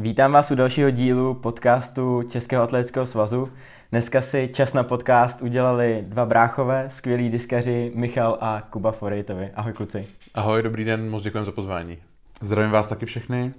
[0.00, 3.52] Vítám vás u dalšího dílu podcastu Českého atletického svazu.
[3.90, 9.50] Dneska si čas na podcast udělali dva bráchové, skvělí diskaři Michal a Kuba Forejtovi.
[9.54, 10.06] Ahoj kluci.
[10.34, 11.98] Ahoj, dobrý den, moc děkujeme za pozvání.
[12.40, 13.54] Zdravím vás taky všechny.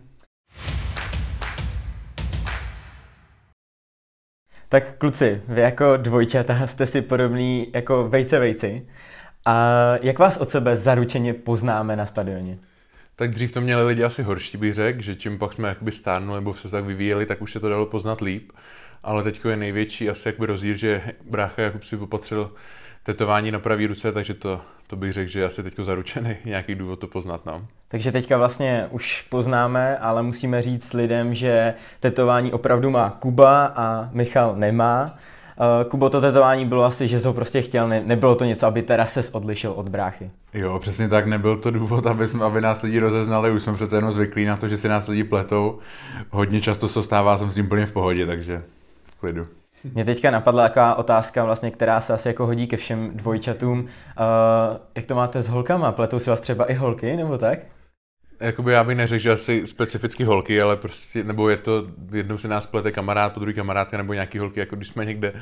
[4.70, 8.88] Tak kluci, vy jako dvojčata jste si podobný jako vejce vejci.
[9.46, 9.56] A
[10.02, 12.58] jak vás od sebe zaručeně poznáme na stadioně?
[13.16, 16.40] Tak dřív to měli lidi asi horší, bych řekl, že čím pak jsme jakoby stárnuli
[16.40, 18.52] nebo se tak vyvíjeli, tak už se to dalo poznat líp.
[19.04, 22.52] Ale teď je největší asi jakby rozdíl, že brácha Jakub si opatřil
[23.04, 26.76] tetování na pravý ruce, takže to, to bych řekl, že je asi teď zaručený nějaký
[26.76, 27.46] důvod to poznat.
[27.46, 27.68] No.
[27.88, 34.10] Takže teďka vlastně už poznáme, ale musíme říct lidem, že tetování opravdu má Kuba a
[34.12, 35.16] Michal nemá.
[35.60, 38.68] Uh, Kubo, to tetování bylo asi, že jsi ho prostě chtěl, ne, nebylo to něco,
[38.68, 40.32] aby teda ses odlišil od bráchy.
[40.54, 43.96] Jo, přesně tak, nebyl to důvod, aby, jsme, aby nás lidi rozeznali, už jsme přece
[43.96, 45.80] jenom zvyklí na to, že si nás lidi pletou.
[46.30, 48.64] Hodně často se stává, jsem s tím plně v pohodě, takže
[49.12, 49.48] v klidu.
[49.94, 53.80] Mě teďka napadla taková otázka, vlastně, která se asi jako hodí ke všem dvojčatům.
[53.80, 53.86] Uh,
[54.96, 55.92] jak to máte s holkama?
[55.92, 57.60] Pletou si vás třeba i holky, nebo tak?
[58.42, 62.48] Jakoby já bych neřekl, že asi specificky holky, ale prostě, nebo je to, jednou si
[62.48, 65.34] nás plete kamarád, po druhý kamarádka, nebo nějaký holky, jako když jsme někde,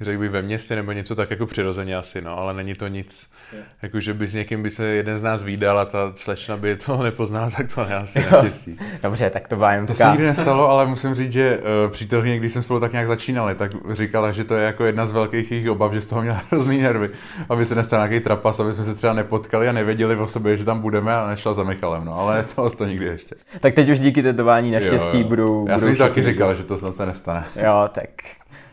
[0.00, 3.30] řekl bych ve městě, nebo něco tak jako přirozeně asi, no, ale není to nic,
[3.52, 3.66] yeah.
[3.82, 6.76] jako že by s někým by se jeden z nás výdal a ta slečna by
[6.76, 8.78] to nepoznala, tak to je asi naštěstí.
[9.02, 12.38] Dobře, tak to byla jen To se nikdy nestalo, ale musím říct, že uh, přítelkyně,
[12.38, 15.50] když jsme spolu tak nějak začínali, tak říkala, že to je jako jedna z velkých
[15.50, 17.10] jejich obav, že z toho měla hrozný nervy,
[17.48, 20.64] aby se nestal nějaký trapas, aby jsme se třeba nepotkali a nevěděli o sobě, že
[20.64, 23.34] tam budeme a nešla za Michalem, no, ale nestalo se to nikdy ještě.
[23.60, 25.28] Tak teď už díky tetování naštěstí jo, jo.
[25.28, 25.66] budou...
[25.68, 27.44] Já budou jsem taky říkal, že to snad se nestane.
[27.56, 28.08] Jo, tak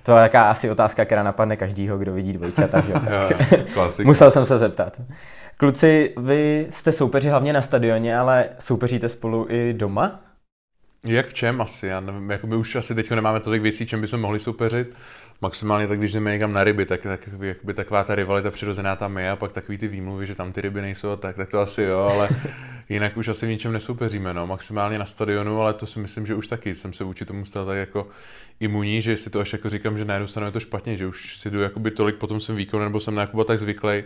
[0.08, 3.00] to je taká asi otázka, která napadne každýho, kdo vidí dvojčata, že jo?
[4.06, 5.02] Musel jsem se zeptat.
[5.58, 10.20] Kluci, vy jste soupeři hlavně na stadioně, ale soupeříte spolu i doma?
[11.10, 11.88] Jak v čem asi?
[11.88, 14.96] Já nevím, jako my už asi teď nemáme tolik věcí, čem bychom mohli soupeřit
[15.42, 19.18] maximálně tak, když jdeme někam na ryby, tak, tak jakoby taková ta rivalita přirozená tam
[19.18, 21.82] je a pak takový ty výmluvy, že tam ty ryby nejsou, tak, tak to asi
[21.82, 22.30] jo, ale
[22.90, 26.36] jinak už asi v ničem nesoupeříme, no, maximálně na stadionu, ale to si myslím, že
[26.36, 28.08] už taky jsem se vůči tomu stal tak jako
[28.60, 31.08] imunní, že si to až jako říkám, že na jednu stranu je to špatně, že
[31.08, 34.04] už si jdu jakoby tolik potom jsem výkon, nebo jsem na Jakuba tak zvyklý,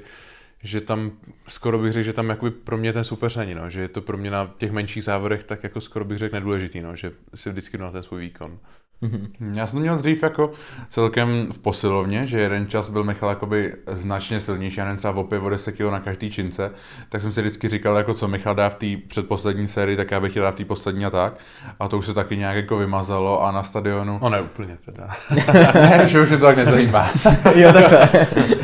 [0.64, 1.12] že tam
[1.48, 4.02] skoro bych řekl, že tam jakoby pro mě ten super není, no, že je to
[4.02, 7.50] pro mě na těch menších závodech tak jako skoro bych řekl nedůležitý, no, že si
[7.50, 8.60] vždycky jdu na ten svůj výkon.
[9.04, 9.58] Mm-hmm.
[9.58, 10.52] Já jsem to měl dřív jako
[10.90, 15.24] celkem v posilovně, že jeden čas byl Michal jakoby značně silnější, já nevím, třeba o
[15.24, 16.72] 5 o 10 kg na každý čince,
[17.10, 20.20] tak jsem si vždycky říkal, jako co Michal dá v té předposlední sérii, tak já
[20.20, 21.34] bych chtěl dát v té poslední a tak.
[21.80, 24.20] A to už se taky nějak jako vymazalo a na stadionu...
[24.22, 25.10] No ne úplně teda.
[25.74, 27.10] ne, že už mě to tak nezajímá.
[27.56, 28.10] jo, takhle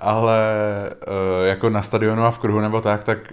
[0.00, 0.40] ale
[0.90, 3.32] uh, jako na stadionu a v kruhu nebo tak, tak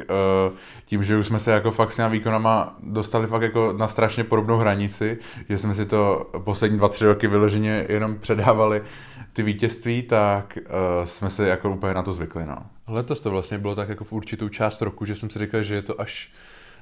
[0.50, 3.88] uh, tím, že už jsme se jako fakt s těma výkonama dostali fakt jako na
[3.88, 5.18] strašně podobnou hranici,
[5.50, 8.82] že jsme si to poslední dva, tři roky vyloženě jenom předávali
[9.34, 12.58] ty vítězství, tak uh, jsme se jako úplně na to zvykli, no.
[12.88, 15.76] Letos to vlastně bylo tak jako v určitou část roku, že jsem si říkal, že
[15.76, 16.32] je to až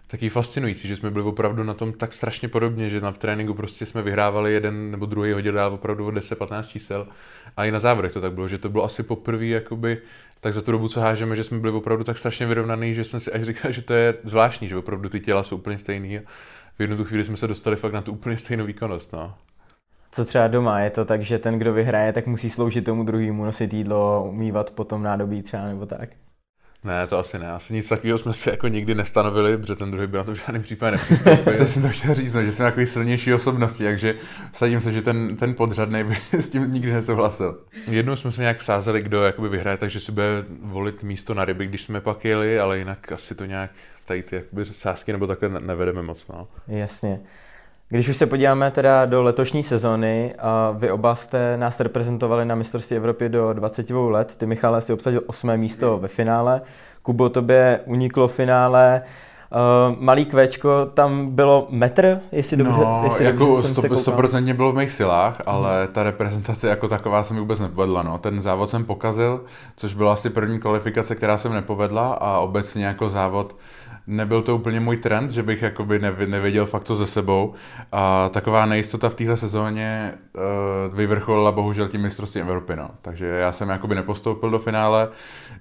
[0.07, 3.85] taky fascinující, že jsme byli opravdu na tom tak strašně podobně, že na tréninku prostě
[3.85, 7.07] jsme vyhrávali jeden nebo druhý hodil dál opravdu o 10-15 čísel
[7.57, 10.01] a i na závodech to tak bylo, že to bylo asi poprvé jakoby
[10.39, 13.19] tak za tu dobu, co hážeme, že jsme byli opravdu tak strašně vyrovnaný, že jsem
[13.19, 16.19] si až říkal, že to je zvláštní, že opravdu ty těla jsou úplně stejný
[16.77, 19.13] v jednu tu chvíli jsme se dostali fakt na tu úplně stejnou výkonnost.
[19.13, 19.33] No.
[20.11, 23.45] Co třeba doma, je to tak, že ten, kdo vyhraje, tak musí sloužit tomu druhému,
[23.45, 26.09] nosit jídlo, umývat potom nádobí třeba nebo tak?
[26.85, 27.51] Ne, to asi ne.
[27.51, 30.35] Asi nic takového jsme si jako nikdy nestanovili, protože ten druhý by na to v
[30.35, 31.53] žádném případě nepřistoupil.
[31.57, 34.15] to jsem to chtěl říct, no, že jsme takový silnější osobnosti, takže
[34.53, 37.59] sadím se, že ten, ten podřadný by s tím nikdy nesouhlasil.
[37.87, 41.67] Jednou jsme se nějak vsázeli, kdo jakoby vyhraje, takže si bude volit místo na ryby,
[41.67, 43.71] když jsme pak jeli, ale jinak asi to nějak
[44.05, 46.27] tady ty jakoby sázky nebo takhle nevedeme moc.
[46.27, 46.47] No.
[46.67, 47.19] Jasně.
[47.89, 52.55] Když už se podíváme teda do letošní sezóny, a vy oba jste nás reprezentovali na
[52.55, 54.35] mistrovství Evropy do 22 let.
[54.37, 56.61] Ty, Michale, si obsadil osmé místo ve finále.
[57.01, 59.01] Kubo, tobě uniklo finále.
[59.51, 64.75] Uh, malý kvéčko, tam bylo metr, jestli dobře, no, jestli jako dobře 100%, bylo v
[64.75, 65.93] mých silách, ale hmm.
[65.93, 68.03] ta reprezentace jako taková se mi vůbec nepovedla.
[68.03, 68.17] No.
[68.17, 69.43] Ten závod jsem pokazil,
[69.75, 73.55] což byla asi první kvalifikace, která se mi nepovedla a obecně jako závod
[74.07, 77.53] nebyl to úplně můj trend, že bych jakoby nevěděl fakt co ze sebou.
[77.91, 82.75] A taková nejistota v téhle sezóně uh, vyvrcholila bohužel tím mistrovství Evropy.
[82.75, 82.89] No.
[83.01, 85.09] Takže já jsem jakoby nepostoupil do finále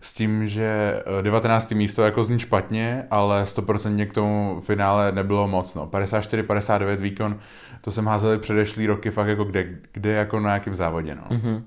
[0.01, 1.73] s tím, že 19.
[1.73, 5.75] Eh, místo jako zní špatně, ale 100% k tomu finále nebylo moc.
[5.75, 5.87] No.
[5.87, 7.39] 54-59 výkon,
[7.81, 11.15] to jsem házel předešlý roky fakt jako kde, kde jako na jakém závodě.
[11.15, 11.37] No.
[11.37, 11.63] Mm-hmm.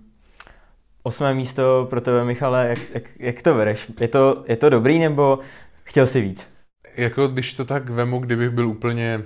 [1.04, 3.92] Osmé místo pro tebe, Michale, jak, jak, jak to bereš?
[4.00, 5.40] Je to, je to dobrý nebo
[5.84, 6.57] chtěl jsi víc?
[6.98, 9.24] Jako když to tak vemu, kdybych byl úplně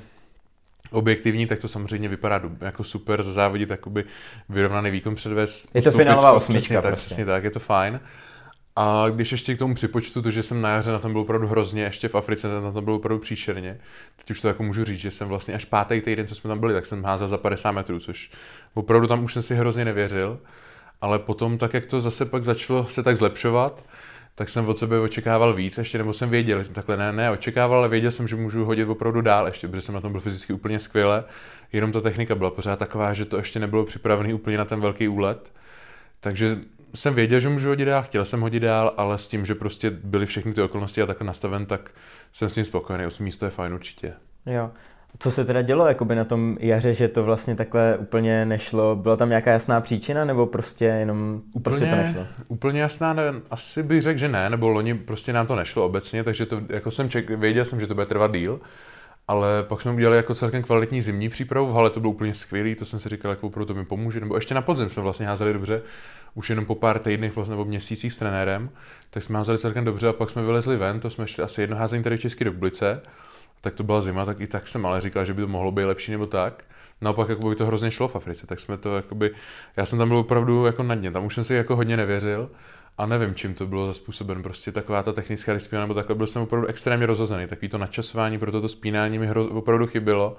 [0.91, 4.05] objektivní, tak to samozřejmě vypadá jako super, zazávodit jakoby
[4.49, 5.75] vyrovnaný výkon předvést.
[5.75, 6.89] Je to finálová osmička přesně, prostě.
[6.91, 7.99] tak, přesně tak, je to fajn.
[8.75, 11.47] A když ještě k tomu připočtu to, že jsem na jaře na tom byl opravdu
[11.47, 13.79] hrozně, ještě v Africe na tom byl opravdu příšerně,
[14.15, 16.59] teď už to jako můžu říct, že jsem vlastně až pátý týden, co jsme tam
[16.59, 18.31] byli, tak jsem házel za 50 metrů, což
[18.73, 20.39] opravdu tam už jsem si hrozně nevěřil.
[21.01, 23.83] Ale potom, tak jak to zase pak začalo se tak zlepšovat,
[24.35, 27.77] tak jsem od sebe očekával víc ještě, nebo jsem věděl, že takhle ne, ne, očekával,
[27.79, 30.53] ale věděl jsem, že můžu hodit opravdu dál ještě, protože jsem na tom byl fyzicky
[30.53, 31.23] úplně skvěle,
[31.73, 35.07] jenom ta technika byla pořád taková, že to ještě nebylo připravené úplně na ten velký
[35.07, 35.51] úlet.
[36.19, 36.59] Takže
[36.95, 39.89] jsem věděl, že můžu hodit dál, chtěl jsem hodit dál, ale s tím, že prostě
[39.89, 41.91] byly všechny ty okolnosti a takhle nastaven, tak
[42.31, 43.05] jsem s tím spokojený.
[43.05, 44.13] Osm místo je fajn určitě.
[44.45, 44.71] Jo.
[45.19, 48.95] Co se teda dělo jakoby na tom jaře, že to vlastně takhle úplně nešlo?
[48.95, 52.27] Byla tam nějaká jasná příčina nebo prostě jenom úplně, prostě to nešlo?
[52.47, 56.23] Úplně jasná, ne, asi bych řekl, že ne, nebo loni prostě nám to nešlo obecně,
[56.23, 58.59] takže to, jako jsem ček, věděl jsem, že to bude trvat díl,
[59.27, 62.75] ale pak jsme udělali jako celkem kvalitní zimní přípravu, v hale to bylo úplně skvělý,
[62.75, 65.25] to jsem si říkal, jako opravdu to mi pomůže, nebo ještě na podzim jsme vlastně
[65.27, 65.81] házeli dobře,
[66.35, 68.69] už jenom po pár týdnech vlastně, nebo měsících s trenérem,
[69.09, 71.77] tak jsme házeli celkem dobře a pak jsme vylezli ven, to jsme šli asi jedno
[71.77, 73.01] házení tady v České republice,
[73.61, 75.85] tak to byla zima, tak i tak jsem ale říkal, že by to mohlo být
[75.85, 76.63] lepší nebo tak.
[77.01, 79.31] Naopak jako by to hrozně šlo v Africe, tak jsme to jakoby,
[79.77, 82.49] já jsem tam byl opravdu jako na dně, tam už jsem si jako hodně nevěřil
[82.97, 86.15] a nevím, čím to bylo za způsoben, prostě taková ta technická disciplína, nebo takhle.
[86.15, 90.37] Byl jsem opravdu extrémně rozhozený, takový to načasování pro toto spínání mi hro, opravdu chybilo,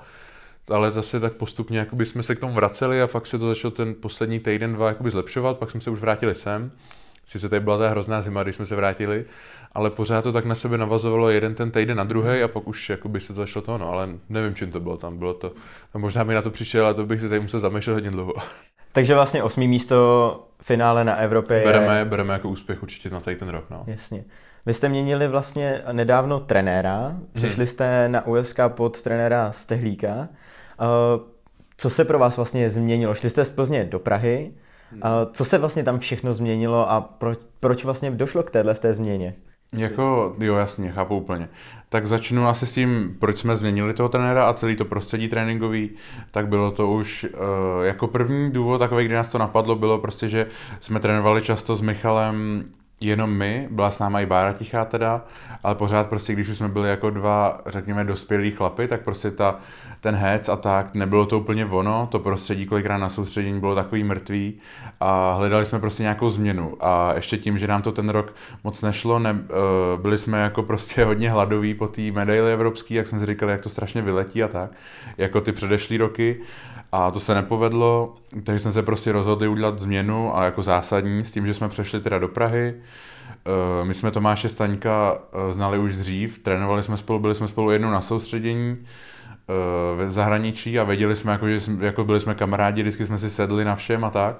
[0.68, 3.70] ale zase tak postupně jakoby jsme se k tomu vraceli a fakt se to začalo
[3.70, 6.70] ten poslední týden, dva jakoby zlepšovat, pak jsme se už vrátili sem,
[7.24, 9.24] Sice tady byla ta hrozná zima, když jsme se vrátili,
[9.72, 12.90] ale pořád to tak na sebe navazovalo jeden ten týden na druhý a pak už
[12.90, 15.52] jakoby se to začalo to, no, ale nevím, čím to bylo tam, bylo to,
[15.94, 18.34] no, možná mi na to přišel, ale to bych se tady musel zamýšlet hodně dlouho.
[18.92, 21.64] Takže vlastně osmý místo finále na Evropě je...
[21.64, 23.84] Bereme, bereme jako úspěch určitě na tady ten rok, no.
[23.86, 24.24] Jasně.
[24.66, 30.28] Vy jste měnili vlastně nedávno trenéra, přišli jste na USK pod trenéra Stehlíka.
[31.76, 33.14] Co se pro vás vlastně změnilo?
[33.14, 34.52] Šli jste z Plzně do Prahy,
[35.32, 39.34] co se vlastně tam všechno změnilo a proč, proč vlastně došlo k téhle té změně?
[39.76, 41.48] Jako, jo, jasně, chápu úplně.
[41.88, 45.90] Tak začnu asi s tím, proč jsme změnili toho trenéra a celý to prostředí tréninkový,
[46.30, 50.28] tak bylo to už uh, jako první důvod takový, kdy nás to napadlo, bylo prostě,
[50.28, 50.46] že
[50.80, 52.64] jsme trénovali často s Michalem
[53.06, 55.24] jenom my, byla s náma i Bára Tichá teda,
[55.62, 59.58] ale pořád prostě, když už jsme byli jako dva, řekněme, dospělí chlapy, tak prostě ta,
[60.00, 64.04] ten hec a tak, nebylo to úplně ono, to prostředí kolikrát na soustředění bylo takový
[64.04, 64.54] mrtvý
[65.00, 68.34] a hledali jsme prostě nějakou změnu a ještě tím, že nám to ten rok
[68.64, 69.38] moc nešlo, ne, uh,
[70.02, 73.60] byli jsme jako prostě hodně hladoví po té medaili evropský, jak jsme si říkali, jak
[73.60, 74.70] to strašně vyletí a tak,
[75.18, 76.40] jako ty předešlý roky
[76.92, 78.14] a to se nepovedlo,
[78.44, 82.00] takže jsme se prostě rozhodli udělat změnu a jako zásadní s tím, že jsme přešli
[82.00, 82.74] teda do Prahy.
[83.46, 87.70] Eh, my jsme Tomáše Staňka eh, znali už dřív, trénovali jsme spolu, byli jsme spolu
[87.70, 92.34] jednou na soustředění eh, v zahraničí a věděli jsme, jako, že jsme, jako byli jsme
[92.34, 94.36] kamarádi, vždycky jsme si sedli na všem a tak.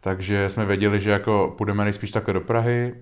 [0.00, 2.94] Takže jsme věděli, že jako půjdeme nejspíš takhle do Prahy,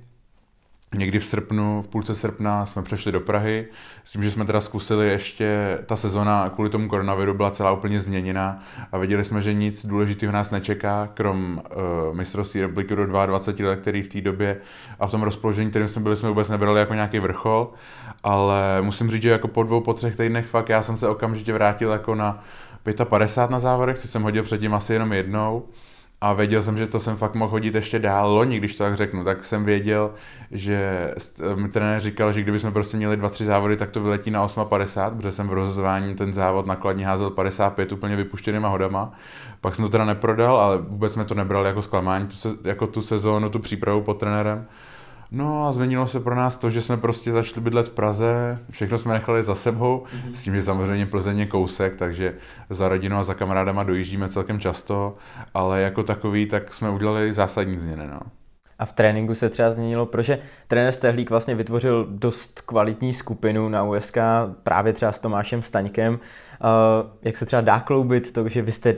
[0.95, 3.67] Někdy v srpnu, v půlce srpna jsme přešli do Prahy,
[4.05, 8.01] s tím, že jsme teda zkusili ještě, ta sezona kvůli tomu koronaviru byla celá úplně
[8.01, 8.59] změněna
[8.93, 11.63] a věděli jsme, že nic důležitého nás nečeká, krom
[12.11, 14.61] uh, mistrovství republiky do 22 let, který v té době
[15.01, 17.73] a v tom rozpoložení, kterým jsme byli, jsme vůbec nebrali jako nějaký vrchol,
[18.23, 21.53] ale musím říct, že jako po dvou, po třech týdnech fakt já jsem se okamžitě
[21.53, 22.39] vrátil jako na
[23.05, 25.65] 55 na závodech, což jsem hodil předtím asi jenom jednou
[26.25, 28.97] a věděl jsem, že to jsem fakt mohl hodit ještě dál loni, když to tak
[28.97, 30.11] řeknu, tak jsem věděl,
[30.51, 31.11] že
[31.55, 35.17] mi trenér říkal, že kdybychom prostě měli dva, tři závody, tak to vyletí na 8,50,
[35.17, 39.13] protože jsem v rozhazování ten závod nakladně házel 55 úplně vypuštěnýma hodama.
[39.61, 42.87] Pak jsem to teda neprodal, ale vůbec jsme to nebrali jako zklamání, tu se, jako
[42.87, 44.67] tu sezónu, tu přípravu pod trenérem.
[45.35, 48.99] No a změnilo se pro nás to, že jsme prostě začali bydlet v Praze, všechno
[48.99, 50.33] jsme nechali za sebou, mm-hmm.
[50.33, 52.35] s tím, že samozřejmě Plzeň je kousek, takže
[52.71, 55.17] za rodinou a za kamarádama dojíždíme celkem často,
[55.55, 58.07] ale jako takový, tak jsme udělali zásadní změny.
[58.07, 58.21] No.
[58.79, 60.39] A v tréninku se třeba změnilo, protože
[60.69, 64.19] trenér Stehlík vlastně vytvořil dost kvalitní skupinu na USK,
[64.63, 66.19] právě třeba s Tomášem Staňkem.
[67.23, 68.95] Jak se třeba dá kloubit to, že vy jste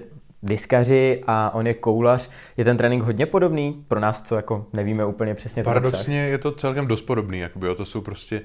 [0.47, 2.31] diskaři a on je koulař.
[2.57, 5.63] Je ten trénink hodně podobný pro nás, co jako nevíme úplně přesně.
[5.63, 8.43] Paradoxně je to celkem dost podobný, jakoby, jo, to jsou prostě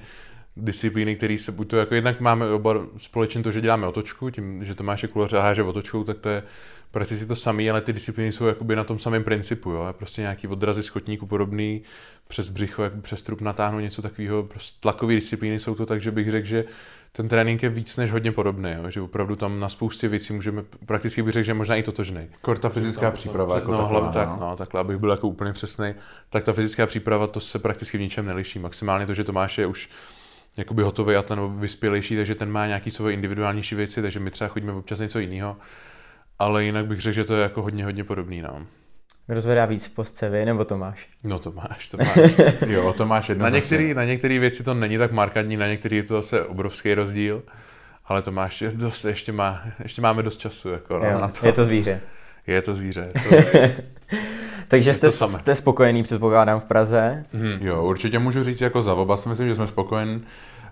[0.56, 4.64] disciplíny, které se buď to jako jednak máme oba společně to, že děláme otočku, tím,
[4.64, 6.42] že to máš kulař a háže otočkou, tak to je
[6.90, 10.48] prakticky to samé, ale ty disciplíny jsou jakoby na tom samém principu, jo, prostě nějaký
[10.48, 11.82] odrazy schotníku podobný,
[12.28, 16.10] přes břicho, jak přes trup natáhnout něco takového, prostě tlakové disciplíny jsou to tak, že
[16.10, 16.64] bych řekl, že
[17.12, 18.90] ten trénink je víc než hodně podobný, jo?
[18.90, 22.28] že opravdu tam na spoustě věcí můžeme, prakticky bych řekl, že možná i totožný.
[22.40, 23.54] Kor ta fyzická to, příprava.
[23.54, 24.36] To, jako no, taková, hlavně tak, no.
[24.40, 25.94] no, takhle, abych byl jako úplně přesný,
[26.30, 28.58] tak ta fyzická příprava to se prakticky v ničem neliší.
[28.58, 29.88] Maximálně to, že Tomáš je už
[30.56, 34.48] jakoby hotový a ten vyspělejší, takže ten má nějaký svoje individuálnější věci, takže my třeba
[34.48, 35.56] chodíme občas něco jiného.
[36.38, 38.58] Ale jinak bych řekl, že to je jako hodně, hodně podobný nám.
[38.58, 38.81] No.
[39.28, 41.06] Rozvedá víc v postce vy, nebo to máš?
[41.24, 42.30] No to máš, to máš.
[42.66, 43.44] jo, to máš jedno.
[43.44, 46.94] Na některé na některý věci to není tak markantní, na některé je to zase obrovský
[46.94, 47.42] rozdíl,
[48.06, 50.68] ale to máš, dost, ještě, má, ještě máme dost času.
[50.68, 51.46] Jako, no, jo, na to.
[51.46, 52.00] Je to zvíře.
[52.46, 53.08] Je to zvíře.
[53.14, 53.82] Je to...
[54.68, 57.24] Takže jste, jste spokojený, předpokládám, v Praze?
[57.32, 57.58] Hmm.
[57.60, 60.24] Jo, určitě můžu říct jako za oba si myslím, že jsme spokojení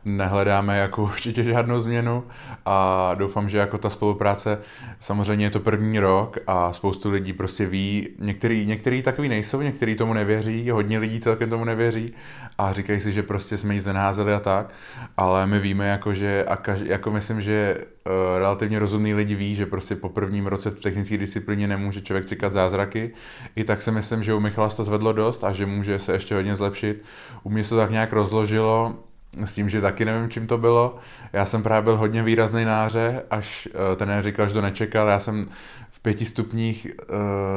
[0.05, 2.25] nehledáme jako určitě žádnou změnu
[2.67, 4.59] a doufám, že jako ta spolupráce,
[5.01, 9.95] samozřejmě je to první rok a spoustu lidí prostě ví, některý, některý takový nejsou, některý
[9.95, 12.13] tomu nevěří, hodně lidí celkem tomu nevěří
[12.59, 14.71] a říkají si, že prostě jsme nic nenaházeli a tak,
[15.17, 19.55] ale my víme jako, že a kaž, jako myslím, že uh, relativně rozumný lidi ví,
[19.55, 23.11] že prostě po prvním roce v technické disciplíně nemůže člověk čekat zázraky.
[23.57, 26.35] I tak si myslím, že u Michala to zvedlo dost a že může se ještě
[26.35, 27.05] hodně zlepšit.
[27.43, 28.97] U mě se to tak nějak rozložilo,
[29.45, 30.97] s tím, že taky nevím, čím to bylo.
[31.33, 35.09] Já jsem právě byl hodně výrazný náře, až uh, ten říkal, že to nečekal.
[35.09, 35.47] Já jsem
[35.91, 36.87] v pěti stupních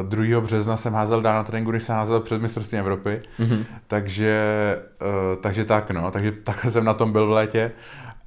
[0.03, 0.41] uh, 2.
[0.41, 3.21] března jsem házel dál na tréninku, když jsem házel před mistrovstvím Evropy.
[3.39, 3.65] Mm-hmm.
[3.87, 6.11] Takže, uh, takže tak, no.
[6.11, 7.71] Takže takhle jsem na tom byl v létě,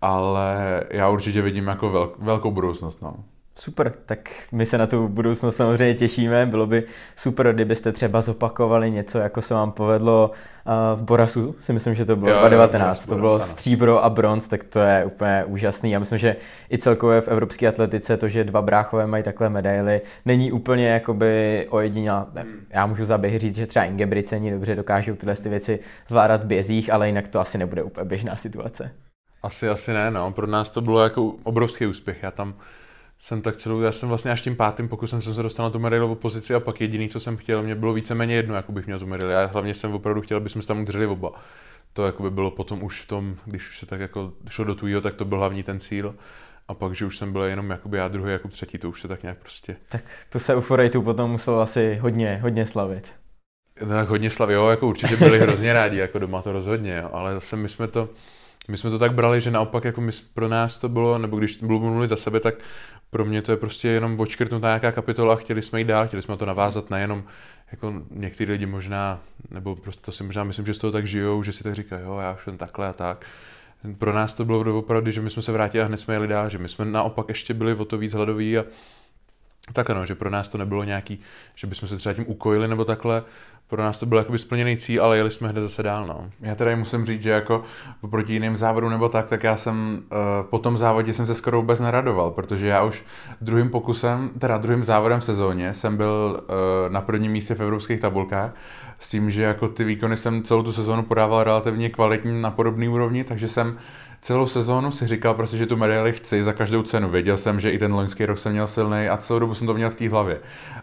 [0.02, 3.14] ale já určitě vidím jako velk, velkou budoucnost, no.
[3.58, 4.18] Super, tak
[4.52, 6.46] my se na tu budoucnost samozřejmě těšíme.
[6.46, 6.84] Bylo by
[7.16, 10.30] super, kdybyste třeba zopakovali něco, jako se vám povedlo
[10.94, 13.00] v Borasu, si myslím, že to bylo jo, 2019.
[13.00, 15.90] Jo, to bylo stříbro a bronz, tak to je úplně úžasný.
[15.90, 16.36] Já myslím, že
[16.72, 21.66] i celkově v evropské atletice to, že dva bráchové mají takhle medaily, není úplně jakoby
[21.70, 22.28] ojedinělá.
[22.34, 22.66] Hmm.
[22.70, 26.46] Já můžu za běhy říct, že třeba Ingebrigtseni dobře dokážou tyhle ty věci zvládat v
[26.46, 28.90] bězích, ale jinak to asi nebude úplně běžná situace.
[29.42, 30.32] Asi, asi ne, no.
[30.32, 32.22] Pro nás to bylo jako obrovský úspěch.
[32.22, 32.54] Já tam
[33.18, 35.78] jsem tak celou, já jsem vlastně až tím pátým pokusem jsem se dostal na tu
[35.78, 38.98] medailovou pozici a pak jediný, co jsem chtěl, mě bylo víceméně jedno, jako bych měl
[38.98, 39.08] tu.
[39.28, 41.32] Já hlavně jsem opravdu chtěl, aby jsme se tam udrželi oba.
[41.92, 44.74] To jako by bylo potom už v tom, když už se tak jako šlo do
[44.74, 46.14] tvýho, tak to byl hlavní ten cíl.
[46.68, 49.08] A pak, že už jsem byl jenom jakoby já druhý, jako třetí, to už se
[49.08, 49.76] tak nějak prostě...
[49.88, 53.08] Tak to se u Forejtu potom muselo asi hodně, hodně slavit.
[53.88, 57.34] Tak hodně slavit, jo, jako určitě byli hrozně rádi, jako doma to rozhodně, jo, ale
[57.34, 58.08] zase my jsme to,
[58.68, 61.60] my jsme to tak brali, že naopak jako my, pro nás to bylo, nebo když
[61.60, 62.54] mluvili za sebe, tak
[63.16, 66.22] pro mě to je prostě jenom očkrtnutá nějaká kapitola a chtěli jsme jít dál, chtěli
[66.22, 67.24] jsme to navázat nejenom
[67.72, 69.20] jako některý lidi možná,
[69.50, 72.02] nebo prostě to si možná myslím, že z toho tak žijou, že si tak říkají,
[72.04, 73.26] jo, já už jsem takhle a tak.
[73.98, 76.48] Pro nás to bylo opravdu, že my jsme se vrátili a hned jsme jeli dál,
[76.48, 78.64] že my jsme naopak ještě byli o to víc hladoví a
[79.72, 81.20] tak ano, že pro nás to nebylo nějaký,
[81.54, 83.22] že bychom se třeba tím ukojili nebo takhle,
[83.68, 86.06] pro nás to byl jakoby splněný cíl, ale jeli jsme hned zase dál.
[86.06, 86.30] No.
[86.40, 87.62] Já teda musím říct, že jako
[88.10, 90.18] proti jiným závodům nebo tak, tak já jsem uh,
[90.50, 93.04] po tom závodě jsem se skoro vůbec neradoval, protože já už
[93.40, 98.00] druhým pokusem, teda druhým závodem v sezóně jsem byl uh, na prvním místě v evropských
[98.00, 98.54] tabulkách
[98.98, 102.88] s tím, že jako ty výkony jsem celou tu sezónu podával relativně kvalitní na podobné
[102.88, 103.78] úrovni, takže jsem
[104.20, 107.08] celou sezónu si říkal prostě, že tu medaili chci za každou cenu.
[107.08, 109.74] Věděl jsem, že i ten loňský rok jsem měl silný a celou dobu jsem to
[109.74, 110.40] měl v té hlavě.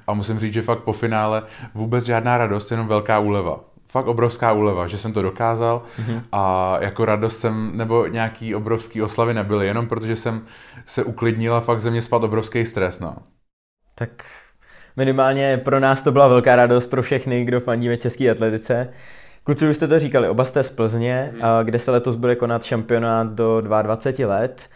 [0.07, 3.59] A musím říct, že fakt po finále vůbec žádná radost, jenom velká úleva
[3.93, 6.21] fakt obrovská úleva, že jsem to dokázal mm-hmm.
[6.31, 10.45] a jako radost jsem, nebo nějaký obrovský oslavy nebyly, jenom protože jsem
[10.85, 13.15] se uklidnila, fakt ze mě spad obrovský stres, no.
[13.95, 14.25] Tak
[14.95, 18.93] minimálně pro nás to byla velká radost, pro všechny, kdo fandíme české atletice.
[19.43, 21.41] Kluci, už jste to říkali, oba jste z Plzně, hmm.
[21.63, 24.69] kde se letos bude konat šampionát do 22 let.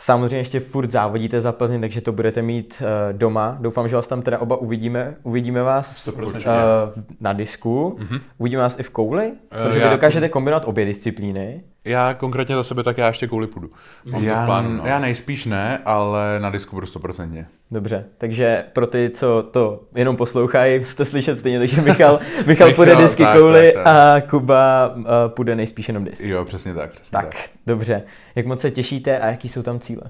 [0.00, 3.58] Samozřejmě ještě furt závodíte za Plzeň, takže to budete mít uh, doma.
[3.60, 5.14] Doufám, že vás tam teda oba uvidíme.
[5.22, 6.22] Uvidíme vás uh,
[7.20, 8.20] na disku, mm-hmm.
[8.38, 11.62] uvidíme vás i v kouli, protože vy dokážete kombinovat obě disciplíny.
[11.88, 13.70] Já konkrétně za sebe tak já ještě kouli půjdu.
[14.04, 14.82] Mám já, to plánu, no.
[14.86, 17.46] já nejspíš ne, ale na disku budu 100%.
[17.70, 22.96] Dobře, takže pro ty, co to jenom poslouchají, jste slyšet stejně, takže Michal, Michal půjde
[22.96, 23.96] disky tak, kouli tak, tak.
[23.96, 26.28] a Kuba uh, půjde nejspíš jenom disky.
[26.28, 26.90] Jo, přesně tak.
[26.90, 28.02] Přesně tak, tak, dobře.
[28.34, 30.02] Jak moc se těšíte a jaký jsou tam cíle?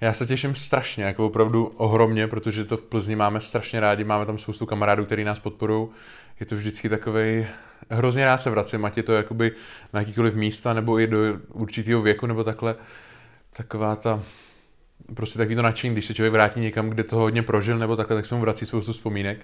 [0.00, 4.26] Já se těším strašně, jako opravdu ohromně, protože to v Plzni máme strašně rádi, máme
[4.26, 5.88] tam spoustu kamarádů, kteří nás podporují.
[6.40, 7.46] Je to vždycky takový
[7.90, 9.52] hrozně rád se vracím, ať je to jakoby
[9.92, 11.18] na jakýkoliv místa, nebo i do
[11.52, 12.76] určitého věku, nebo takhle.
[13.56, 14.22] Taková ta
[15.14, 18.16] prostě takový to nadšení, když se člověk vrátí někam, kde to hodně prožil, nebo takhle,
[18.16, 19.38] tak se mu vrací spoustu vzpomínek.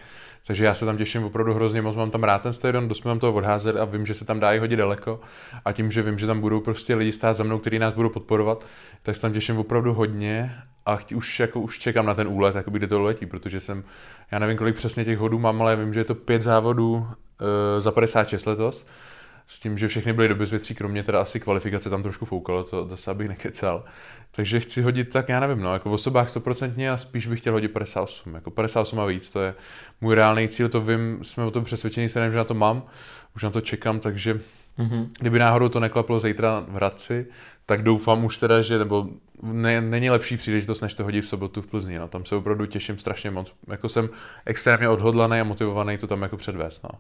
[0.47, 3.19] Takže já se tam těším opravdu hrozně moc, mám tam rád ten stadion, dost tam
[3.19, 5.21] toho odházet a vím, že se tam dá i hodit daleko.
[5.65, 8.09] A tím, že vím, že tam budou prostě lidi stát za mnou, kteří nás budou
[8.09, 8.67] podporovat,
[9.03, 10.55] tak se tam těším opravdu hodně
[10.87, 13.85] a chtě, už, jako, už čekám na ten úlet, jako kde to letí, protože jsem,
[14.31, 17.07] já nevím, kolik přesně těch hodů mám, ale vím, že je to pět závodů
[17.79, 18.87] za 56 letos
[19.47, 22.89] s tím, že všechny byly do bezvětří, kromě teda asi kvalifikace tam trošku foukalo, to
[22.89, 23.85] zase abych nekecal.
[24.31, 27.53] Takže chci hodit tak, já nevím, no, jako v osobách 100% a spíš bych chtěl
[27.53, 29.55] hodit 58, jako 58 a víc, to je
[30.01, 32.83] můj reálný cíl, to vím, jsme o tom přesvědčení, se nevím, že na to mám,
[33.37, 34.41] už na to čekám, takže
[34.79, 35.09] Mm-hmm.
[35.21, 37.27] Kdyby náhodou to neklaplo zítra v Hradci,
[37.67, 39.09] tak doufám už teda, že nebo
[39.43, 41.99] ne, není lepší příležitost, než to hodit v sobotu v Plzni.
[41.99, 42.09] No.
[42.09, 43.53] Tam se opravdu těším strašně moc.
[43.69, 44.09] Jako jsem
[44.47, 46.83] extrémně odhodlaný a motivovaný to tam jako předvést.
[46.85, 46.91] No.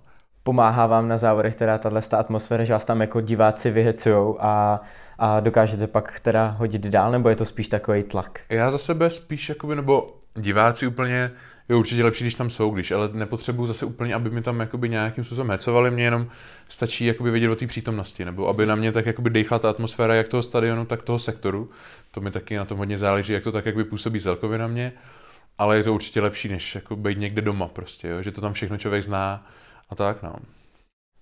[0.42, 4.80] Pomáhá vám na závodech teda tato atmosféra, že vás tam jako diváci vyhecujou a,
[5.18, 8.40] a dokážete pak teda hodit dál, nebo je to spíš takový tlak?
[8.48, 11.30] Já za sebe spíš, jakoby, nebo diváci úplně,
[11.68, 14.88] je určitě lepší, když tam jsou, když, ale nepotřebuju zase úplně, aby mi tam jakoby
[14.88, 16.26] nějakým způsobem hecovali, mě jenom
[16.68, 20.14] stačí jakoby vědět o té přítomnosti, nebo aby na mě tak jakoby dechla ta atmosféra
[20.14, 21.70] jak toho stadionu, tak toho sektoru.
[22.10, 24.92] To mi taky na tom hodně záleží, jak to tak jakoby působí celkově na mě,
[25.58, 28.22] ale je to určitě lepší, než jako být někde doma prostě, jo?
[28.22, 29.46] že to tam všechno člověk zná
[29.92, 30.32] a tak, no.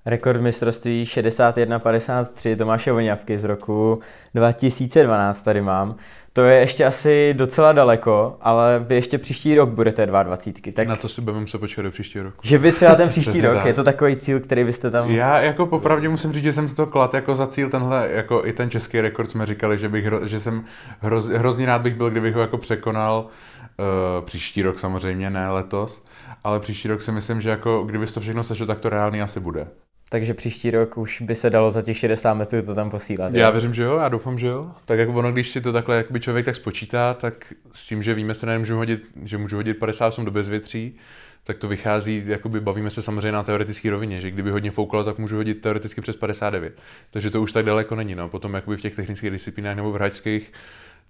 [0.07, 4.01] Rekord mistrovství 61-53 Tomáše Voňavky z roku
[4.35, 5.97] 2012 tady mám.
[6.33, 10.73] To je ještě asi docela daleko, ale vy ještě příští rok budete 22.
[10.73, 12.37] Tak na to si budeme se počkat do příštího roku.
[12.43, 13.67] Že by třeba ten příští rok, tak.
[13.67, 15.11] je to takový cíl, který byste tam...
[15.11, 18.43] Já jako popravdě musím říct, že jsem si to klad jako za cíl tenhle, jako
[18.45, 20.65] i ten český rekord jsme říkali, že, bych, že jsem
[21.01, 26.05] hroz, hrozně rád bych byl, kdybych ho jako překonal uh, příští rok samozřejmě, ne letos,
[26.45, 29.41] ale příští rok si myslím, že jako kdyby to všechno sešlo, tak to reálný asi
[29.41, 29.67] bude.
[30.13, 33.35] Takže příští rok už by se dalo za těch 60 metrů to tam posílat.
[33.35, 33.53] Já jo?
[33.53, 34.71] věřím, že jo, já doufám, že jo.
[34.85, 38.15] Tak jako ono, když si to takhle jakoby člověk tak spočítá, tak s tím, že
[38.15, 40.97] víme, že můžu hodit, že můžu hodit 58 do bezvětří,
[41.45, 45.19] tak to vychází, jakoby bavíme se samozřejmě na teoretické rovině, že kdyby hodně foukalo, tak
[45.19, 46.81] můžu hodit teoreticky přes 59.
[47.11, 48.15] Takže to už tak daleko není.
[48.15, 48.29] No.
[48.29, 50.53] Potom jakoby v těch technických disciplínách nebo v hračských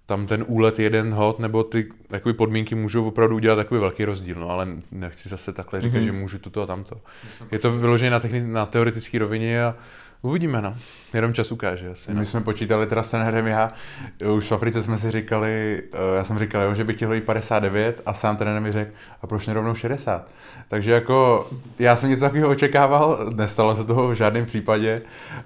[0.05, 4.39] tam ten úlet jeden hod nebo ty jakoby podmínky můžou opravdu udělat takový velký rozdíl,
[4.39, 6.05] no, ale nechci zase takhle říkat, mm-hmm.
[6.05, 6.95] že můžu tuto a tamto.
[7.51, 9.75] Je to vyložené na, techni- na teoretické rovině a
[10.23, 10.75] Uvidíme, no.
[11.13, 12.13] Jenom čas ukáže asi.
[12.13, 12.19] No.
[12.19, 13.71] My jsme počítali teda s trenérem, já
[14.35, 17.23] už v Africe jsme si říkali, eh, já jsem říkal, jo, že bych chtěl jít
[17.23, 20.31] 59 a sám trenér mi řekl, a proč nerovnou 60?
[20.67, 21.47] Takže jako
[21.79, 25.01] já jsem něco takového očekával, nestalo se toho v žádném případě,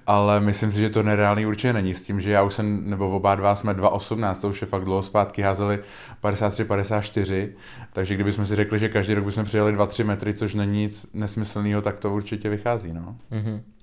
[0.08, 3.10] ale myslím si, že to nereálný určitě není s tím, že já už jsem, nebo
[3.10, 5.80] oba dva jsme 2,18, to už je fakt dlouho zpátky, házeli
[6.22, 7.54] 53, 54,
[7.94, 11.82] takže kdybychom si řekli, že každý rok bychom přijeli 2-3 metry, což není nic nesmyslného,
[11.82, 13.16] tak to určitě vychází, no.
[13.32, 13.75] Mm-hmm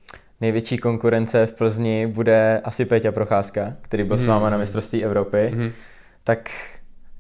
[0.42, 4.24] největší konkurence v Plzni bude asi Peťa Procházka, který byl hmm.
[4.24, 5.50] s váma na mistrovství Evropy.
[5.55, 5.72] Hmm.
[6.24, 6.50] Tak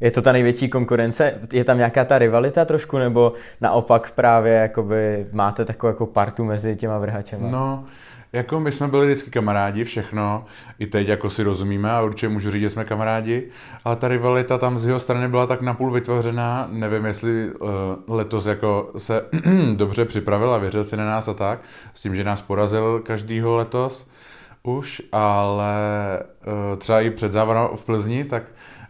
[0.02, 1.34] je to ta největší konkurence?
[1.52, 6.76] Je tam nějaká ta rivalita trošku, nebo naopak právě jakoby máte takovou jako partu mezi
[6.76, 7.48] těma vrhačema?
[7.50, 7.84] No,
[8.32, 10.44] jako my jsme byli vždycky kamarádi, všechno,
[10.78, 13.48] i teď jako si rozumíme a určitě můžu říct, že jsme kamarádi,
[13.84, 17.68] ale ta rivalita tam z jeho strany byla tak napůl vytvořená, nevím, jestli uh,
[18.08, 19.24] letos jako se
[19.76, 21.60] dobře připravil a věřil si na nás a tak,
[21.94, 24.06] s tím, že nás porazil každýho letos
[24.62, 25.74] už, ale
[26.46, 28.42] uh, třeba i před závodem v Plzni, tak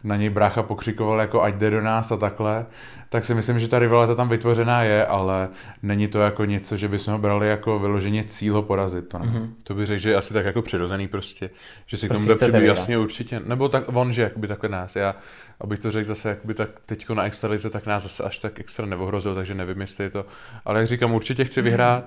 [0.04, 2.66] na něj brácha pokřikoval jako ať jde do nás a takhle,
[3.08, 5.48] tak si myslím, že ta rivalita tam vytvořená je, ale
[5.82, 9.08] není to jako něco, že bychom ho brali jako vyloženě cíl ho porazit.
[9.08, 9.50] To, mm-hmm.
[9.64, 11.50] to by řekl, že je asi tak jako přirozený prostě,
[11.86, 14.96] že si k tomu prostě bude jasně určitě, nebo tak on, že jakoby takhle nás,
[14.96, 15.14] já,
[15.60, 18.86] abych to řekl zase jakoby tak teďko na extralize, tak nás zase až tak extra
[18.86, 20.26] neohrozil, takže nevím, jestli je to,
[20.64, 22.04] ale jak říkám, určitě chci vyhrát,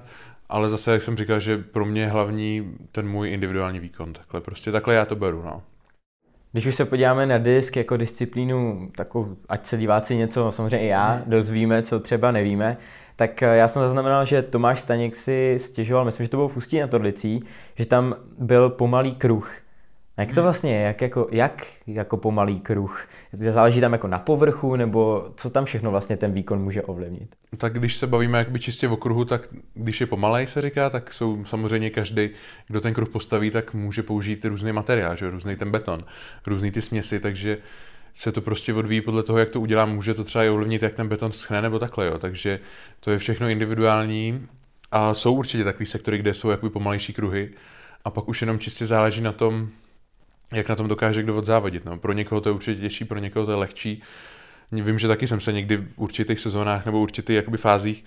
[0.50, 4.42] ale zase, jak jsem říkal, že pro mě je hlavní ten můj individuální výkon, takhle
[4.42, 5.64] prostě, takhle já to beru, no.
[6.56, 10.88] Když už se podíváme na disk jako disciplínu, takovou, ať se diváci něco, samozřejmě i
[10.88, 11.24] já, hmm.
[11.28, 12.78] dozvíme, co třeba nevíme,
[13.16, 16.58] tak eh, já jsem zaznamenal, že Tomáš Staněk si stěžoval, myslím, že to bylo v
[16.58, 17.44] Ústí na Torlicí,
[17.76, 19.52] že tam byl pomalý kruh.
[20.18, 20.44] A jak to hmm.
[20.44, 20.82] vlastně je?
[20.82, 23.08] Jak jako, jak jako pomalý kruh?
[23.50, 27.36] Záleží tam jako na povrchu, nebo co tam všechno vlastně ten výkon může ovlivnit?
[27.58, 31.14] Tak když se bavíme jakoby čistě o kruhu, tak když je pomalej, se říká, tak
[31.14, 32.30] jsou samozřejmě každý,
[32.68, 35.30] kdo ten kruh postaví, tak může použít různý materiál, že?
[35.30, 36.04] různý ten beton,
[36.48, 37.58] různý ty směsi, takže
[38.14, 39.96] se to prostě odvíjí podle toho, jak to udělám.
[39.96, 42.20] Může to třeba i ovlivnit, jak ten beton schne nebo takhle, jo.
[42.20, 42.60] takže
[43.00, 44.48] to je všechno individuální
[44.92, 47.50] a jsou určitě takový sektory, kde jsou jakoby pomalejší kruhy
[48.06, 49.70] a pak už jenom čistě záleží na tom,
[50.54, 51.86] jak na tom dokáže kdo odzávodit.
[51.86, 51.98] No.
[51.98, 54.02] Pro někoho to je určitě těžší, pro někoho to je lehčí.
[54.72, 58.06] Vím, že taky jsem se někdy v určitých sezónách nebo určitých jakoby fázích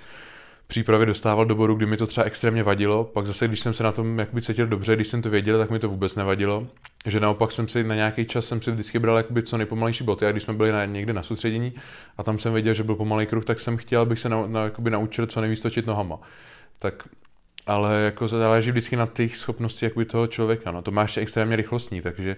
[0.68, 3.82] přípravy dostával do bodu, kdy mi to třeba extrémně vadilo, pak zase, když jsem se
[3.82, 6.66] na tom jakoby cítil dobře, když jsem to věděl, tak mi to vůbec nevadilo.
[7.06, 10.26] Že naopak jsem si na nějaký čas jsem si vždycky bral jakoby co nejpomalejší boty,
[10.26, 11.74] a když jsme byli na, někde na soustředění
[12.18, 14.64] a tam jsem věděl, že byl pomalý kruh, tak jsem chtěl, abych se na, na,
[14.64, 16.18] jakoby naučil co nejvíc točit nohama.
[16.78, 17.08] Tak
[17.68, 20.70] ale jako záleží vždycky na těch schopností jakoby toho člověka.
[20.70, 22.36] No, to má ještě extrémně rychlostní, takže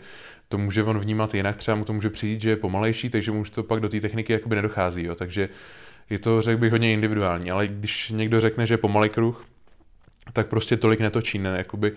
[0.49, 3.41] to může on vnímat jinak, třeba mu to může přijít, že je pomalejší, takže mu
[3.41, 5.05] už to pak do té techniky jakoby nedochází.
[5.05, 5.15] Jo.
[5.15, 5.49] Takže
[6.11, 9.47] je to, řekl bych, hodně individuální, ale když někdo řekne, že je pomalý kruh,
[10.33, 11.93] tak prostě tolik netočí, ne, jakoby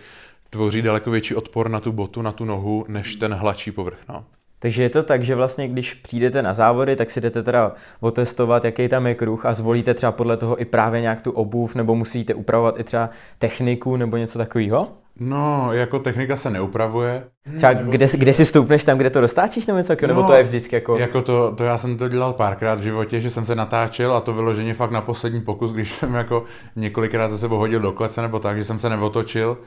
[0.49, 3.99] tvoří daleko větší odpor na tu botu, na tu nohu, než ten hladší povrch.
[4.09, 4.25] No.
[4.63, 8.65] Takže je to tak, že vlastně když přijdete na závody, tak si jdete teda otestovat,
[8.65, 11.95] jaký tam je kruh a zvolíte třeba podle toho i právě nějak tu obuv, nebo
[11.95, 14.87] musíte upravovat i třeba techniku nebo něco takového?
[15.19, 17.23] No, jako technika se neupravuje.
[17.57, 20.43] Třeba kde, kde si stoupneš tam, kde to roztáčíš nebo něco, no, nebo to je
[20.43, 20.97] vždycky jako...
[20.97, 24.21] Jako to, to já jsem to dělal párkrát v životě, že jsem se natáčel a
[24.21, 26.43] to vyloženě fakt na poslední pokus, když jsem jako
[26.75, 29.57] několikrát za sebou hodil do klece nebo tak, že jsem se neotočil.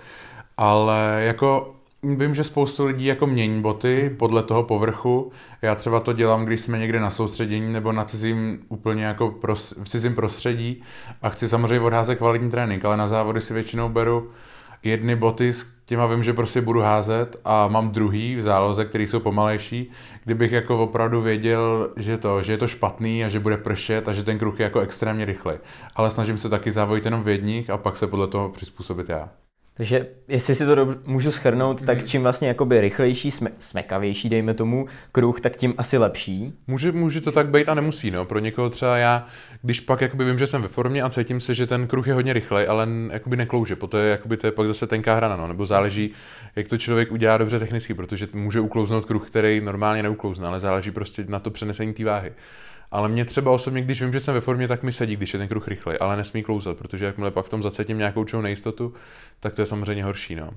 [0.57, 5.33] Ale jako vím, že spoustu lidí jako mění boty podle toho povrchu.
[5.63, 9.75] Já třeba to dělám, když jsme někde na soustředění nebo na cizím úplně jako pros,
[9.85, 10.83] v cizím prostředí
[11.23, 14.31] a chci samozřejmě odházet kvalitní trénink, ale na závody si většinou beru
[14.83, 19.07] jedny boty, s těma vím, že prostě budu házet a mám druhý v záloze, který
[19.07, 19.91] jsou pomalejší,
[20.25, 24.13] kdybych jako opravdu věděl, že to, že je to špatný a že bude pršet a
[24.13, 25.55] že ten kruh je jako extrémně rychlý.
[25.97, 29.29] Ale snažím se taky závodit jenom v jedních a pak se podle toho přizpůsobit já.
[29.77, 32.07] Takže jestli si to dobře, můžu schrnout, tak mhm.
[32.07, 36.53] čím vlastně jakoby rychlejší, sme, smekavější, dejme tomu, kruh, tak tím asi lepší.
[36.67, 38.25] Může, může to tak být a nemusí, no.
[38.25, 39.27] Pro někoho třeba já,
[39.63, 42.15] když pak jakoby vím, že jsem ve formě a cítím se, že ten kruh je
[42.15, 45.49] hodně rychlej, ale jakoby neklouže, poté jakoby to je pak zase tenká hrana, no.
[45.49, 46.11] Nebo záleží,
[46.57, 50.91] jak to člověk udělá dobře technicky, protože může uklouznout kruh, který normálně neuklouzne, ale záleží
[50.91, 52.33] prostě na to přenesení té váhy.
[52.91, 55.39] Ale mě třeba osobně, když vím, že jsem ve formě, tak mi sedí, když je
[55.39, 58.95] ten kruh rychlej, ale nesmí klouzat, protože jakmile pak v tom zacítím nějakou čou nejistotu,
[59.41, 60.35] tak to je samozřejmě horší.
[60.35, 60.51] No.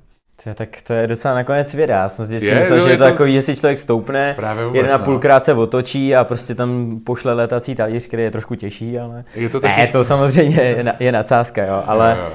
[0.43, 1.95] To je, tak to je docela nakonec věda.
[1.95, 4.35] Já jsem vždycky je, myslel, že je to, takový, že si člověk stoupne,
[4.73, 5.05] jeden a no.
[5.05, 9.23] půlkrát se otočí a prostě tam pošle letací talíř, který je trošku těžší, ale...
[9.35, 9.81] Je to taky...
[9.81, 12.17] Ne, to samozřejmě je, na, je nadsázka, jo, ale...
[12.19, 12.33] Jo, jo.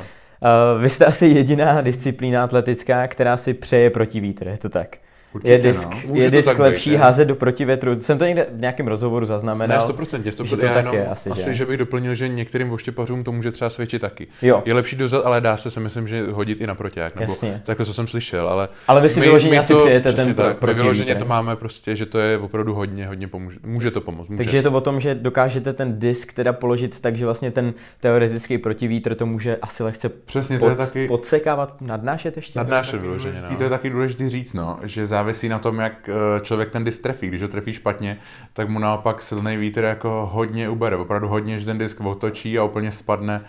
[0.74, 4.96] Uh, vy jste asi jediná disciplína atletická, která si přeje proti vítr, je to tak?
[5.34, 6.14] Určitě, je disk, no.
[6.14, 7.98] je disk lepší být, házet do protivětru.
[7.98, 9.78] Jsem to někde v nějakém rozhovoru zaznamenal.
[9.78, 10.44] Ne, 100%, 100%.
[10.44, 11.54] Že to já tak je, asi, asi že?
[11.54, 14.26] že bych doplnil, že některým voštěpařům to může třeba svědčit taky.
[14.42, 14.62] Jo.
[14.64, 17.16] Je lepší dozad, ale dá se si myslím, že hodit i na proťák.
[17.16, 17.62] Nebo Jasně.
[17.64, 18.48] takhle, co jsem slyšel.
[18.48, 21.14] Ale, ale vy si my, vyloženě my asi to, přijete ten tak, pro, My vyloženě
[21.14, 23.58] to máme prostě, že to je opravdu hodně, hodně pomůže.
[23.66, 24.28] Může to pomoct.
[24.28, 24.44] Může.
[24.44, 27.74] Takže je to o tom, že dokážete ten disk teda položit tak, že vlastně ten
[28.00, 31.08] teoretický protivítr to může asi lehce Přesně, pod, to je taky...
[31.08, 32.58] podsekávat, nadnášet ještě.
[32.58, 33.42] Nadnášet vyloženě.
[33.50, 33.56] No.
[33.56, 37.02] To je taky důležité říct, no, že závisí na tom, jak Eh, člověk ten disk
[37.02, 37.28] trefí.
[37.28, 38.18] Když ho trefí špatně,
[38.52, 40.96] tak mu naopak silný vítr jako hodně ubere.
[40.96, 43.40] Opravdu hodně, že ten disk otočí a úplně spadne.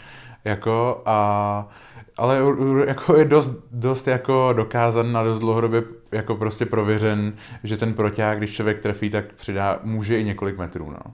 [0.46, 1.70] Jako a
[2.18, 2.40] ale
[2.88, 7.34] jako je dost, dost jako dokázan na dost dlouhodobě jako prostě prověřen,
[7.64, 10.92] že ten proťák, když člověk trefí, tak přidá, může i několik metrů.
[10.92, 11.14] No.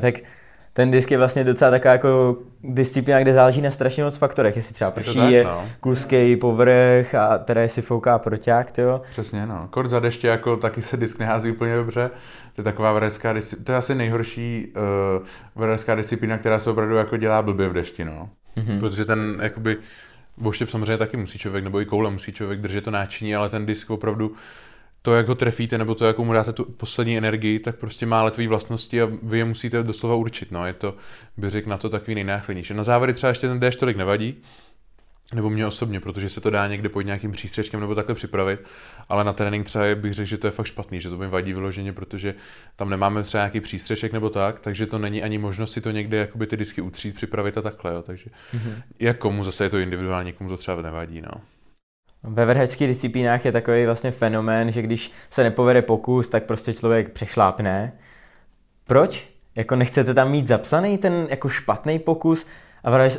[0.00, 0.14] Tak
[0.72, 4.74] ten disk je vlastně docela taková jako disciplína, kde záleží na strašně moc faktorech, jestli
[4.74, 5.64] třeba prší, je, je no.
[5.80, 9.02] kluský povrch a teda jestli fouká proťák, jo.
[9.10, 9.68] Přesně, no.
[9.70, 12.10] Kort za deště jako taky se disk nehází úplně dobře.
[12.54, 16.94] To je taková vedecká disciplína, to je asi nejhorší uh, vedecká disciplína, která se opravdu
[16.94, 18.28] jako dělá blbě v dešti, no.
[18.56, 18.80] Mm-hmm.
[18.80, 19.76] Protože ten jakoby
[20.36, 23.66] Voštěp samozřejmě taky musí člověk, nebo i koule musí člověk držet to náčiní, ale ten
[23.66, 24.32] disk opravdu
[25.02, 28.22] to, jak ho trefíte, nebo to, jakou mu dáte tu poslední energii, tak prostě má
[28.22, 30.50] letový vlastnosti a vy je musíte doslova určit.
[30.50, 30.66] No.
[30.66, 30.96] Je to,
[31.36, 32.74] by řekl, na to takový nejnáchylnější.
[32.74, 34.42] Na závěry třeba ještě ten déšť tolik nevadí,
[35.34, 38.60] nebo mě osobně, protože se to dá někde pod nějakým přístřečkem nebo takhle připravit,
[39.08, 41.52] ale na trénink třeba bych řekl, že to je fakt špatný, že to mi vadí
[41.52, 42.34] vyloženě, protože
[42.76, 46.16] tam nemáme třeba nějaký přístřešek nebo tak, takže to není ani možnost si to někde
[46.16, 48.02] jakoby ty disky utřít, připravit a takhle, jo.
[48.02, 48.82] takže mm-hmm.
[48.98, 51.40] jak komu zase je to individuálně, komu to třeba nevadí, no.
[52.24, 57.10] Ve vrheckých disciplínách je takový vlastně fenomén, že když se nepovede pokus, tak prostě člověk
[57.10, 57.92] přešlápne.
[58.86, 59.26] Proč?
[59.54, 62.46] Jako nechcete tam mít zapsaný ten jako špatný pokus
[62.84, 63.10] a vraj,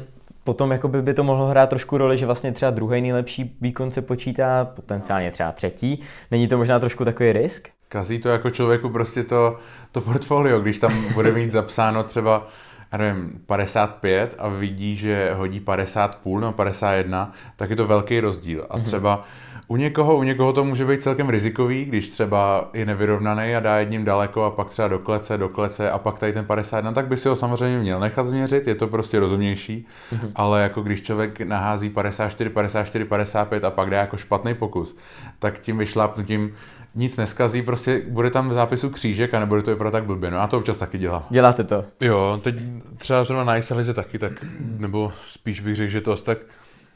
[0.44, 3.92] potom jako by, by to mohlo hrát trošku roli, že vlastně třeba druhý nejlepší výkon
[3.92, 6.02] se počítá, potenciálně třeba třetí.
[6.32, 7.70] Není to možná trošku takový risk?
[7.90, 9.58] Kazí to jako člověku prostě to,
[9.92, 12.48] to portfolio, když tam bude mít zapsáno třeba
[12.94, 18.20] já nevím, 55 a vidí, že hodí 50 půl nebo 51, tak je to velký
[18.20, 18.68] rozdíl.
[18.70, 18.86] A mhm.
[18.86, 19.26] třeba
[19.68, 23.80] u někoho, u někoho to může být celkem rizikový, když třeba je nevyrovnaný a dá
[23.80, 27.08] jedním daleko a pak třeba do klece, do klece a pak tady ten 51, tak
[27.08, 30.32] by si ho samozřejmě měl nechat změřit, je to prostě rozumnější, mm-hmm.
[30.36, 34.96] ale jako když člověk nahází 54, 54, 55 a pak dá jako špatný pokus,
[35.40, 36.54] tak tím vyšlápnutím
[36.96, 40.32] nic neskazí, prostě bude tam v zápisu křížek a nebude to vypadat tak blbě.
[40.32, 41.26] No já to občas taky dělám.
[41.30, 41.86] Děláte to?
[42.02, 42.56] Jo, teď
[42.98, 44.46] třeba zrovna na Excelize taky, tak,
[44.78, 46.38] nebo spíš bych řekl, že to asi tak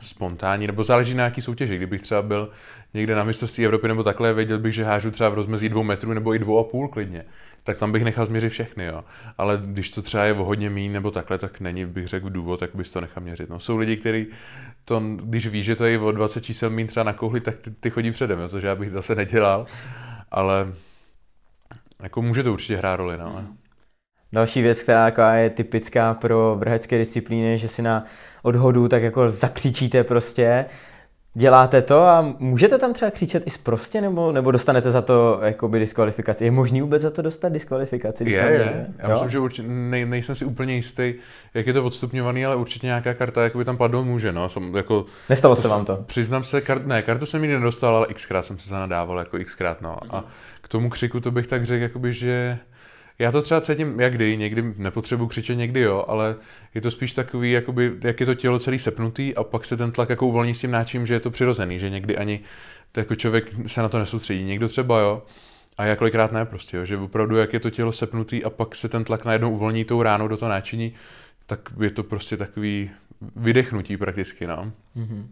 [0.01, 1.77] spontánní, nebo záleží na jaký soutěži.
[1.77, 2.49] Kdybych třeba byl
[2.93, 6.13] někde na mistrovství Evropy nebo takhle, věděl bych, že hážu třeba v rozmezí dvou metrů
[6.13, 7.25] nebo i dvou a půl klidně,
[7.67, 9.03] tak tam bych nechal změřit všechny, jo.
[9.37, 12.59] Ale když to třeba je o hodně mín nebo takhle, tak není, bych řekl, důvod,
[12.59, 13.49] tak bys to nechal měřit.
[13.49, 14.27] No, jsou lidi, kteří
[14.85, 17.71] to, když ví, že to je o 20 čísel mín třeba na kouli, tak ty,
[17.71, 19.65] ty chodí předem, jo, což já bych zase nedělal.
[20.31, 20.73] Ale
[22.03, 23.47] jako může to určitě hrát roli, no.
[24.33, 28.05] Další věc, která je typická pro vrhecké disciplíny, že si na
[28.41, 30.65] odhodu tak jako zakřičíte prostě.
[31.37, 35.79] Děláte to a můžete tam třeba křičet i zprostě, nebo, nebo dostanete za to jakoby
[35.79, 36.43] diskvalifikaci?
[36.43, 38.23] Je možný vůbec za to dostat diskvalifikaci?
[38.23, 38.87] Je, je.
[38.97, 39.11] Já jo?
[39.11, 41.13] myslím, že určitě, nej, nejsem si úplně jistý,
[41.53, 44.31] jak je to odstupňovaný, ale určitě nějaká karta jakoby tam padnout může.
[44.31, 44.49] No.
[44.49, 45.95] Jsem, jako, Nestalo se vám to?
[46.05, 49.81] Přiznám se, kart, ne, kartu jsem nikdy nedostal, ale xkrát jsem se zanadával, jako xkrát.
[49.81, 49.97] No.
[50.09, 50.23] A
[50.61, 52.59] k tomu křiku to bych tak řekl, jakoby, že
[53.19, 56.35] já to třeba cítím jak kdy, někdy nepotřebuji křičet, někdy jo, ale
[56.75, 59.91] je to spíš takový, jakoby, jak je to tělo celý sepnutý a pak se ten
[59.91, 62.39] tlak jako uvolní s tím náčím, že je to přirozený, že někdy ani
[62.91, 64.43] to jako člověk se na to nesoustředí.
[64.43, 65.23] Někdo třeba jo,
[65.77, 68.75] a já kolikrát ne prostě, jo, že opravdu jak je to tělo sepnutý a pak
[68.75, 70.93] se ten tlak najednou uvolní tou ránou do toho náčiní,
[71.45, 72.91] tak je to prostě takový
[73.35, 74.71] vydechnutí prakticky, no.
[74.97, 75.27] Mm-hmm.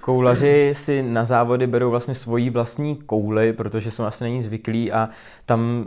[0.00, 5.08] Koulaři si na závody berou vlastně svoji vlastní kouly, protože jsou asi není zvyklí a
[5.46, 5.84] tam,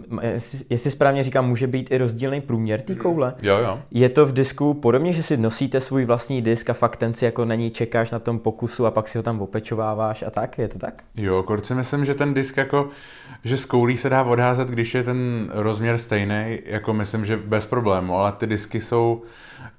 [0.70, 3.34] jestli správně říkám, může být i rozdílný průměr té koule.
[3.42, 3.80] Jo, jo.
[3.92, 7.26] Je to v disku podobně, že si nosíte svůj vlastní disk a fakt ten si
[7.26, 10.58] jako na ní čekáš na tom pokusu a pak si ho tam opečováváš a tak?
[10.58, 11.04] Je to tak?
[11.18, 12.90] Jo, kort si myslím, že ten disk jako,
[13.44, 17.66] že z koulí se dá odházet, když je ten rozměr stejný, jako myslím, že bez
[17.66, 19.22] problému, ale ty disky jsou,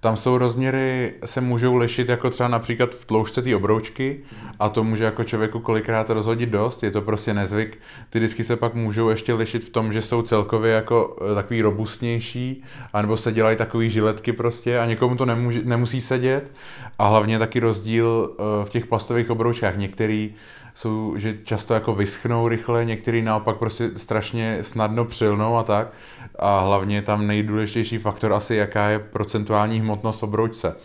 [0.03, 4.21] tam jsou rozměry, se můžou lišit jako třeba například v tloušťce té obroučky
[4.61, 7.79] a to může jako člověku kolikrát rozhodit dost, je to prostě nezvyk.
[8.11, 11.63] Ty disky se pak můžou ještě lišit v tom, že jsou celkově jako eh, takový
[11.63, 12.63] robustnější,
[12.93, 16.53] anebo se dělají takový žiletky prostě a někomu to nemůže, nemusí sedět
[16.99, 19.77] a hlavně taky rozdíl eh, v těch plastových obroučkách.
[19.77, 20.35] Některý
[20.75, 25.93] jsou, že často jako vyschnou rychle, některý naopak prostě strašně snadno přilnou a tak.
[26.39, 30.77] A hlavně tam nejdůležitější faktor asi, jaká je procentuální hmotnost obroučce.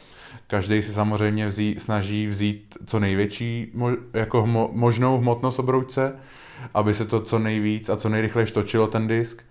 [0.48, 6.16] Každý si samozřejmě vzí, snaží vzít co největší mo, jako hmo, možnou hmotnost obroučce,
[6.74, 9.44] aby se to co nejvíc a co nejrychleji točilo ten disk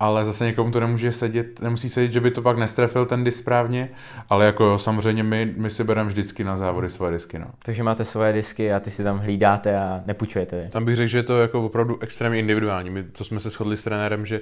[0.00, 3.38] ale zase někomu to nemůže sedět, nemusí sedět, že by to pak nestrefil ten disk
[3.38, 3.90] správně,
[4.28, 7.38] ale jako jo, samozřejmě my, my si bereme vždycky na závody svoje disky.
[7.38, 7.46] No.
[7.62, 10.68] Takže máte svoje disky a ty si tam hlídáte a nepůjčujete je.
[10.68, 12.90] Tam bych řekl, že je to jako opravdu extrémně individuální.
[12.90, 14.40] My to jsme se shodli s trenérem, že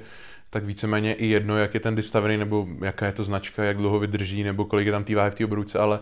[0.50, 3.76] tak víceméně i jedno, jak je ten disk stavený, nebo jaká je to značka, jak
[3.76, 6.00] dlouho vydrží, nebo kolik je tam té váhy v té obruce, ale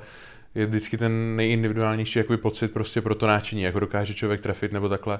[0.54, 4.88] je vždycky ten nejindividuálnější jakoby pocit prostě pro to náčiní, jako dokáže člověk trefit nebo
[4.88, 5.18] takhle.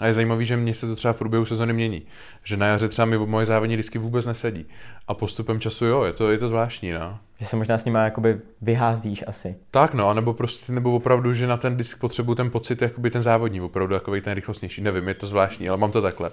[0.00, 2.02] A je zajímavý, že mně se to třeba v průběhu sezóny mění.
[2.44, 4.66] Že na jaře třeba mi moje závodní disky vůbec nesedí.
[5.08, 7.18] A postupem času jo, je to, je to zvláštní, no.
[7.40, 9.56] Že se možná s nimi jakoby vyházíš asi.
[9.70, 13.22] Tak no, anebo prostě, nebo opravdu, že na ten disk potřebuju ten pocit, jakoby ten
[13.22, 14.82] závodní, opravdu jako ten rychlostnější.
[14.82, 16.30] Nevím, je to zvláštní, ale mám to takhle.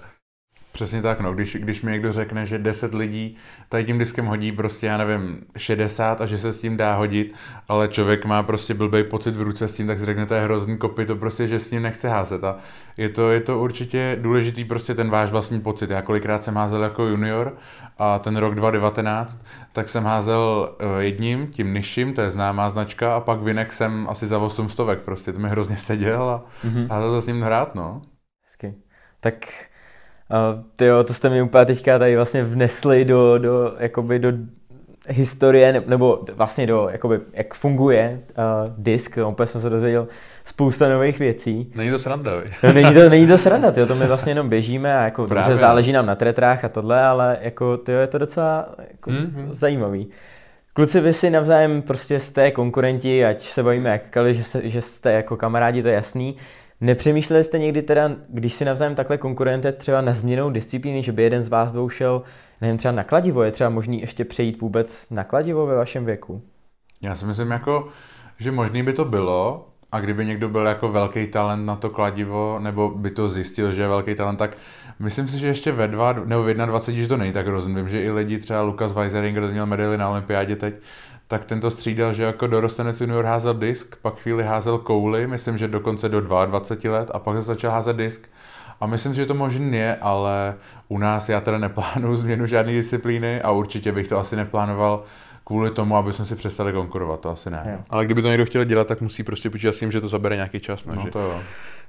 [0.80, 1.34] Přesně tak, no.
[1.34, 3.36] Když, když mi někdo řekne, že 10 lidí
[3.70, 7.34] tady tím diskem hodí prostě, já nevím, 60 a že se s tím dá hodit,
[7.68, 10.42] ale člověk má prostě blbý pocit v ruce s tím, tak si řekne, to je
[10.42, 12.44] hrozný kopy, to prostě, že s ním nechce házet.
[12.44, 12.58] A
[12.98, 15.90] je to, je to určitě důležitý prostě ten váš vlastní pocit.
[15.90, 17.58] Já kolikrát jsem házel jako junior
[17.98, 23.16] a ten rok 2019, tak jsem házel eh, jedním, tím nižším, to je známá značka,
[23.16, 26.88] a pak Vinek jsem asi za 800, prostě to mi hrozně seděl a mm-hmm.
[26.90, 28.02] házel s ním hrát, no.
[28.46, 28.76] Hezky.
[29.20, 29.69] Tak
[30.32, 34.32] Uh, tyjo, to jste mi úplně teďka tady vlastně vnesli do, do, jakoby do
[35.08, 40.08] historie, nebo vlastně do, jakoby, jak funguje uh, disk, no, úplně jsem se dozvěděl
[40.46, 41.72] spousta nových věcí.
[41.76, 42.32] Není to sranda,
[42.64, 45.56] no, není, to, není to sranda, tyjo, to my vlastně jenom běžíme a jako dobře,
[45.56, 49.48] záleží nám na tretrách a tohle, ale jako, tyjo, je to docela jako, mm-hmm.
[49.52, 50.08] zajímavý.
[50.74, 55.12] Kluci, vy si navzájem prostě jste konkurenti, ať se bavíme jakkoliv, že, se, že jste
[55.12, 56.36] jako kamarádi, to je jasný.
[56.82, 61.24] Nepřemýšleli jste někdy teda, když si navzájem takhle konkurente třeba na změnou disciplíny, že by
[61.24, 62.22] jeden z vás dvou šel,
[62.62, 66.42] nevím, třeba na kladivo, je třeba možný ještě přejít vůbec na kladivo ve vašem věku?
[67.02, 67.88] Já si myslím jako,
[68.38, 72.60] že možný by to bylo, a kdyby někdo byl jako velký talent na to kladivo,
[72.60, 74.58] nebo by to zjistil, že je velký talent, tak
[75.00, 78.02] myslím si, že ještě ve dva, nebo v 21, že to není tak rozumím, že
[78.02, 80.76] i lidi, třeba Lukas Weiseringer, měl medaili na olympiádě teď,
[81.30, 85.68] tak tento střídal, že jako dorostenec junior házel disk, pak chvíli házel kouli, myslím, že
[85.68, 88.30] dokonce do 22 let a pak se začal házet disk.
[88.82, 90.56] A myslím že to možný je, ale
[90.88, 95.04] u nás já teda neplánuju změnu žádné disciplíny a určitě bych to asi neplánoval
[95.50, 97.64] kvůli tomu, aby jsme si přestali konkurovat, to asi ne.
[97.72, 97.80] Jo.
[97.90, 100.36] Ale kdyby to někdo chtěl dělat, tak musí prostě počítat s tím, že to zabere
[100.36, 100.86] nějaký čas.
[100.86, 101.12] No, no že...
[101.12, 101.42] to jo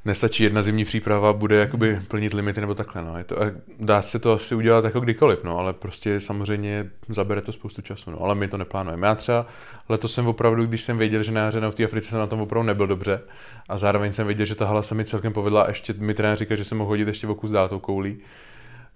[0.05, 3.03] nestačí jedna zimní příprava, bude jakoby plnit limity nebo takhle.
[3.03, 3.18] No.
[3.18, 3.37] Je to,
[3.81, 8.11] dá se to asi udělat jako kdykoliv, no, ale prostě samozřejmě zabere to spoustu času,
[8.11, 9.07] no, ale my to neplánujeme.
[9.07, 9.46] Já třeba
[9.88, 12.40] letos jsem opravdu, když jsem věděl, že na jaře v té Africe jsem na tom
[12.40, 13.20] opravdu nebyl dobře
[13.68, 16.38] a zároveň jsem věděl, že ta hala se mi celkem povedla a ještě mi trenér
[16.38, 18.18] říká, že jsem mohl hodit ještě o kus dál tou koulí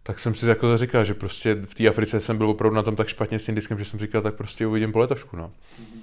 [0.07, 2.97] tak jsem si jako říkal, že prostě v té Africe jsem byl opravdu na tom
[2.97, 5.37] tak špatně s tím diskem, že jsem říkal, tak prostě uvidím po letošku.
[5.37, 5.51] No.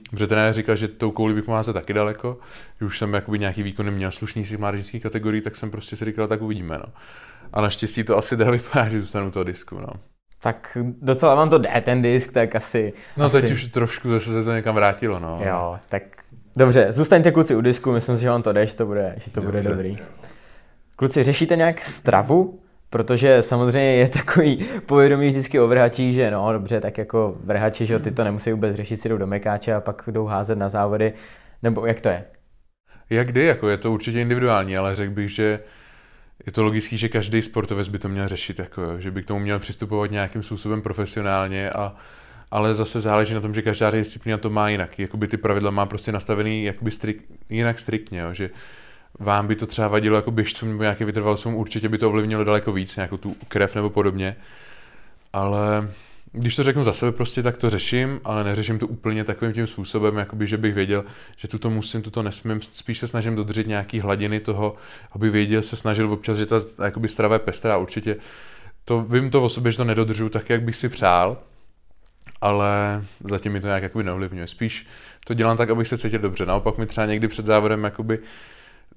[0.10, 2.38] Protože ten říkal, že tou kouli bych mohl taky daleko,
[2.80, 6.06] že už jsem jakoby nějaký výkon neměl slušný si mládežnických kategorií, tak jsem prostě si
[6.06, 6.78] říkal, tak uvidíme.
[6.78, 6.94] No.
[7.54, 9.80] A naštěstí to asi dá vypadá, že zůstanu toho disku.
[9.80, 9.88] No.
[10.42, 12.94] Tak docela vám to jde ten disk, tak asi...
[13.18, 13.42] No asi...
[13.42, 15.40] teď už trošku zase se to někam vrátilo, no.
[15.44, 16.04] Jo, tak
[16.56, 19.32] Dobře, zůstaňte kluci u disku, myslím si, že on to jde, že to bude, že
[19.32, 19.98] to bude dobrý.
[20.96, 22.60] Kluci, řešíte nějak stravu?
[22.92, 28.00] Protože samozřejmě je takový povědomí vždycky o vrhačích, že no dobře, tak jako vrhači, že
[28.00, 31.14] ty to nemusí vůbec řešit, si jdou do mekáče a pak jdou házet na závody,
[31.64, 32.26] nebo jak to je?
[33.10, 35.60] Jak kdy, jako je to určitě individuální, ale řekl bych, že
[36.46, 39.40] je to logický, že každý sportovec by to měl řešit, jako, že by k tomu
[39.40, 41.96] měl přistupovat nějakým způsobem profesionálně, a,
[42.52, 45.00] ale zase záleží na tom, že každá disciplína to má jinak.
[45.00, 48.50] Jakoby ty pravidla má prostě nastavený jakoby strik, jinak striktně, jo, že
[49.22, 52.72] vám by to třeba vadilo jako běžcům nebo nějakým vytrvalcům, určitě by to ovlivnilo daleko
[52.72, 54.36] víc, nějakou tu krev nebo podobně.
[55.34, 55.90] Ale
[56.32, 59.68] když to řeknu za sebe prostě, tak to řeším, ale neřeším to úplně takovým tím
[59.68, 61.06] způsobem, jakoby, že bych věděl,
[61.38, 64.76] že tuto musím, tuto nesmím, spíš se snažím dodržet nějaký hladiny toho,
[65.12, 68.18] aby věděl, se snažil občas, že ta jakoby strava je pestrá, určitě
[68.86, 71.38] to, vím to o sobě, že to nedodržu tak, jak bych si přál,
[72.42, 74.48] ale zatím mi to nějak jakoby neovlivňuje.
[74.48, 74.88] Spíš
[75.26, 76.46] to dělám tak, abych se cítil dobře.
[76.46, 78.20] Naopak mi třeba někdy před závodem jakoby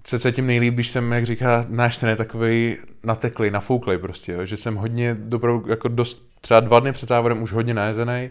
[0.06, 4.44] se cítím nejlíp, když jsem, jak říká náš ten, takový nateklý, nafouklej prostě, jo?
[4.44, 8.30] že jsem hodně, dopravdu, jako dost, třeba dva dny před závodem už hodně najezený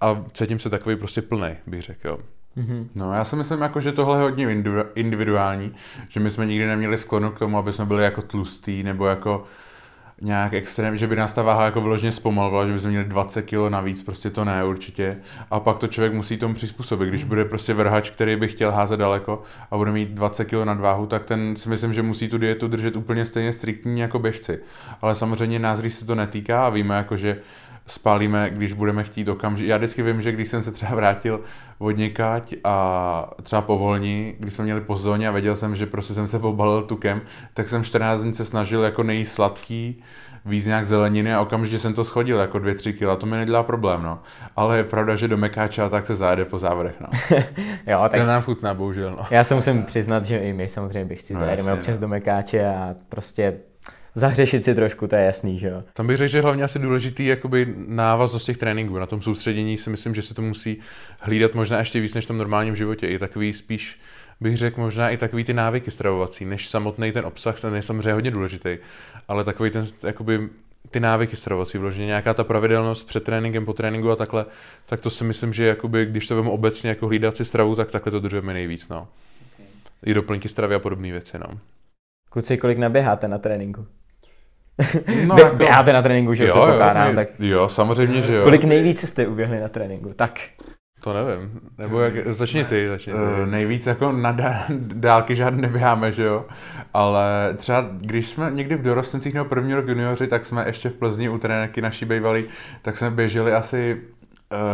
[0.00, 2.08] a cítím se takový prostě plný, bych řekl.
[2.08, 2.18] Jo.
[2.58, 2.86] Mm-hmm.
[2.94, 4.62] No já si myslím, jako, že tohle je hodně
[4.94, 5.74] individuální,
[6.08, 9.44] že my jsme nikdy neměli sklonu k tomu, aby jsme byli jako tlustý nebo jako
[10.20, 13.42] nějak extrém, že by nás ta váha jako vyloženě zpomalovala, že by jsme měli 20
[13.42, 15.16] kg navíc, prostě to ne určitě.
[15.50, 17.08] A pak to člověk musí tomu přizpůsobit.
[17.08, 21.06] Když bude prostě vrhač, který by chtěl házet daleko a bude mít 20 kg nadváhu,
[21.06, 24.58] tak ten si myslím, že musí tu dietu držet úplně stejně striktní jako běžci.
[25.02, 27.38] Ale samozřejmě nás, když se to netýká a víme, jako, že
[27.88, 29.70] spálíme, když budeme chtít okamžitě.
[29.70, 31.40] Já vždycky vím, že když jsem se třeba vrátil
[31.78, 35.86] od někať a třeba po volní, když jsme měli po zóně a věděl jsem, že
[35.86, 37.20] prostě jsem se obalil tukem,
[37.54, 40.02] tak jsem 14 dní se snažil jako nejíst sladký,
[40.44, 44.02] víc nějak zeleniny a okamžitě jsem to schodil jako 2-3 kg, to mi nedělá problém,
[44.02, 44.18] no.
[44.56, 47.08] Ale je pravda, že do mekáča tak se zajede po závodech, no.
[47.86, 48.20] jo, tak...
[48.20, 49.26] To nám chutná, bohužel, no.
[49.30, 52.00] Já se musím přiznat, že i my samozřejmě bych si no, zajedeme občas no.
[52.00, 53.54] do mekáče a prostě
[54.18, 55.84] zahřešit si trošku, to je jasný, že jo.
[55.92, 58.98] Tam bych řekl, že hlavně asi důležitý jakoby návaznost těch tréninků.
[58.98, 60.78] Na tom soustředění si myslím, že se to musí
[61.20, 63.06] hlídat možná ještě víc než v tom normálním životě.
[63.06, 63.98] I takový spíš
[64.40, 68.12] bych řekl možná i takový ty návyky stravovací, než samotný ten obsah, ten je samozřejmě
[68.12, 68.78] hodně důležitý,
[69.28, 70.48] ale takový ten, jakoby,
[70.90, 74.46] ty návyky stravovací, vloženě nějaká ta pravidelnost před tréninkem, po tréninku a takhle,
[74.86, 77.90] tak to si myslím, že jakoby, když to vemu obecně jako hlídat si stravu, tak
[77.90, 78.88] takhle to držíme nejvíc.
[78.88, 79.08] No.
[80.06, 81.38] I doplňky stravy a podobné věci.
[81.38, 81.58] No.
[82.30, 83.86] Kluci, kolik naběháte na tréninku?
[85.26, 85.56] No, Bě- jako...
[85.56, 87.28] Běháte na tréninku, že jo, pokládám, tak...
[87.38, 88.42] Jo, samozřejmě, že jo.
[88.42, 90.12] Kolik nejvíce jste uběhli na tréninku?
[90.16, 90.40] Tak.
[91.00, 91.60] To nevím.
[91.78, 93.18] Nebo jak, začni ty, začni ty.
[93.18, 94.36] Uh, nejvíc jako na
[94.78, 96.44] dálky žádný neběháme, že jo.
[96.94, 100.94] Ale třeba když jsme někdy v dorostencích nebo první rok junioři, tak jsme ještě v
[100.94, 102.44] Plzni u trenérky naší bývalý,
[102.82, 104.00] tak jsme běželi asi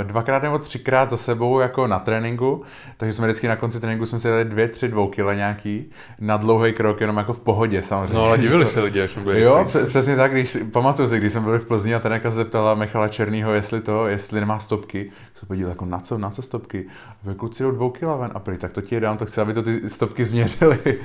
[0.02, 2.62] dvakrát nebo třikrát za sebou jako na tréninku,
[2.96, 6.72] takže jsme vždycky na konci tréninku jsme si dali dvě, tři dvoukyle nějaký na dlouhý
[6.72, 8.14] krok, jenom jako v pohodě samozřejmě.
[8.14, 9.40] No ale divili se lidi, jak jsme byli.
[9.40, 12.74] Jo, přesně tak, když, pamatuju si, když jsme byli v Plzni a trenérka se zeptala
[12.74, 16.87] Michala Černýho, jestli to, jestli nemá stopky, se podíval jako na co, na co stopky.
[17.08, 19.26] A vy kluci jdou dvou kila ven a prý, tak to ti je dám, to
[19.26, 20.78] chci, aby to ty stopky změřili.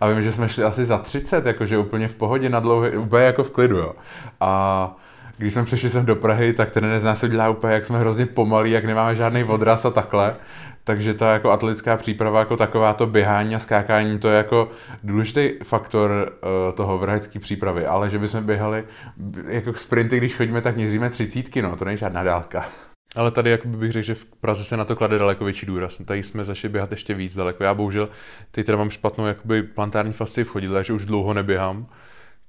[0.00, 3.24] A vím, že jsme šli asi za 30, jakože úplně v pohodě na dlouhý, úplně
[3.24, 3.92] jako v klidu, jo.
[4.40, 4.96] A
[5.40, 8.26] když jsme přišli sem do Prahy, tak ten z nás udělá úplně, jak jsme hrozně
[8.26, 10.36] pomalí, jak nemáme žádný odraz a takhle.
[10.84, 14.70] Takže ta jako atletická příprava, jako taková to běhání a skákání, to je jako
[15.04, 18.84] důležitý faktor uh, toho vrhecké přípravy, ale že bychom běhali
[19.48, 22.64] jako sprinty, když chodíme, tak měříme třicítky, no, to není žádná dálka.
[23.16, 25.98] Ale tady jako bych řekl, že v Praze se na to klade daleko větší důraz.
[26.04, 27.64] Tady jsme začali běhat ještě víc daleko.
[27.64, 28.08] Já bohužel
[28.50, 31.86] teď teda mám špatnou jakoby plantární fascii v chodidle, takže už dlouho neběhám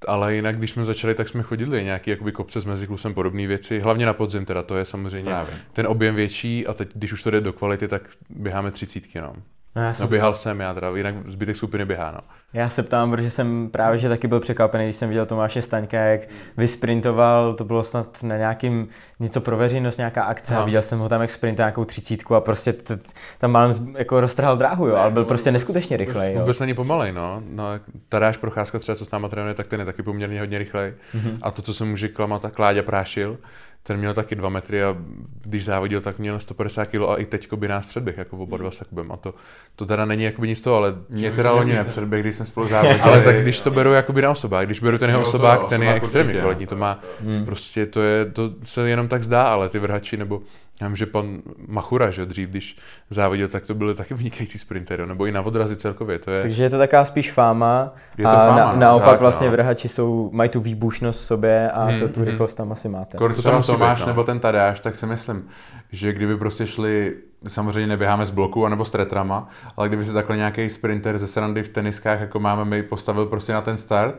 [0.08, 3.80] ale jinak, když jsme začali, tak jsme chodili nějaký jakoby kopce s meziklusem, podobné věci,
[3.80, 5.54] hlavně na podzim teda, to je samozřejmě Právě.
[5.74, 9.36] ten objem větší a teď, když už to jde do kvality, tak běháme třicítky, no.
[9.76, 12.20] No, já no běhal jsem já teda, jinak zbytek skupiny běhá, no.
[12.54, 15.98] Já se ptám, protože jsem právě že taky byl překvapený, když jsem viděl Tomáše Staňka,
[15.98, 16.22] jak
[16.58, 18.88] vysprintoval, to bylo snad na nějakým
[19.20, 20.60] něco pro veřejnost, nějaká akce no.
[20.60, 22.98] a viděl jsem ho tam jak sprintuje nějakou třicítku a prostě t,
[23.38, 26.38] tam mám jako roztrhal dráhu, jo, ale byl prostě neskutečně rychlej.
[26.38, 27.44] Vůbec není pomalej, no.
[27.50, 27.64] no
[28.10, 30.94] Tadáš Procházka třeba, co s náma trénuje, tak ten je taky poměrně hodně rychlej.
[31.16, 31.38] Mm-hmm.
[31.42, 33.38] A to, co se může klamat, tak Kláďa prášil,
[33.84, 34.98] ten měl taky dva metry a
[35.44, 38.72] když závodil, tak měl 150 kg a i teď by nás předběh, jako oba dva
[38.72, 39.34] s A to,
[39.76, 40.96] to teda není jakoby nic toho, ale...
[41.10, 43.00] Mě teda loni nepředběh, když jsme spolu závodili.
[43.02, 45.94] ale tak když to beru jakoby na osobák, když beru ten jeho osobák, ten je
[45.94, 47.46] extrémně kvalitní, to má, hmm.
[47.46, 50.42] prostě to je, to se jenom tak zdá, ale ty vrhači nebo
[50.82, 52.78] já vím, že pan Machura, že dřív, když
[53.10, 56.20] závodil, tak to byly taky vynikající sprinter, nebo i na odrazy celkově.
[56.20, 56.42] To je...
[56.42, 57.94] Takže je to taková spíš fáma.
[58.18, 59.52] Je to a fáma, na, no, naopak tak, vlastně no.
[59.52, 62.30] vrhači jsou, mají tu výbušnost v sobě a hmm, to, tu hmm.
[62.30, 63.18] rychlost tam asi máte.
[63.26, 64.08] Když to tam Tomáš no.
[64.08, 65.48] nebo ten Tadáš, tak si myslím,
[65.92, 67.16] že kdyby prostě šli
[67.48, 71.64] samozřejmě neběháme z bloku anebo s tretrama, ale kdyby se takhle nějaký sprinter ze srandy
[71.64, 74.16] v teniskách, jako máme my, postavil prostě na ten start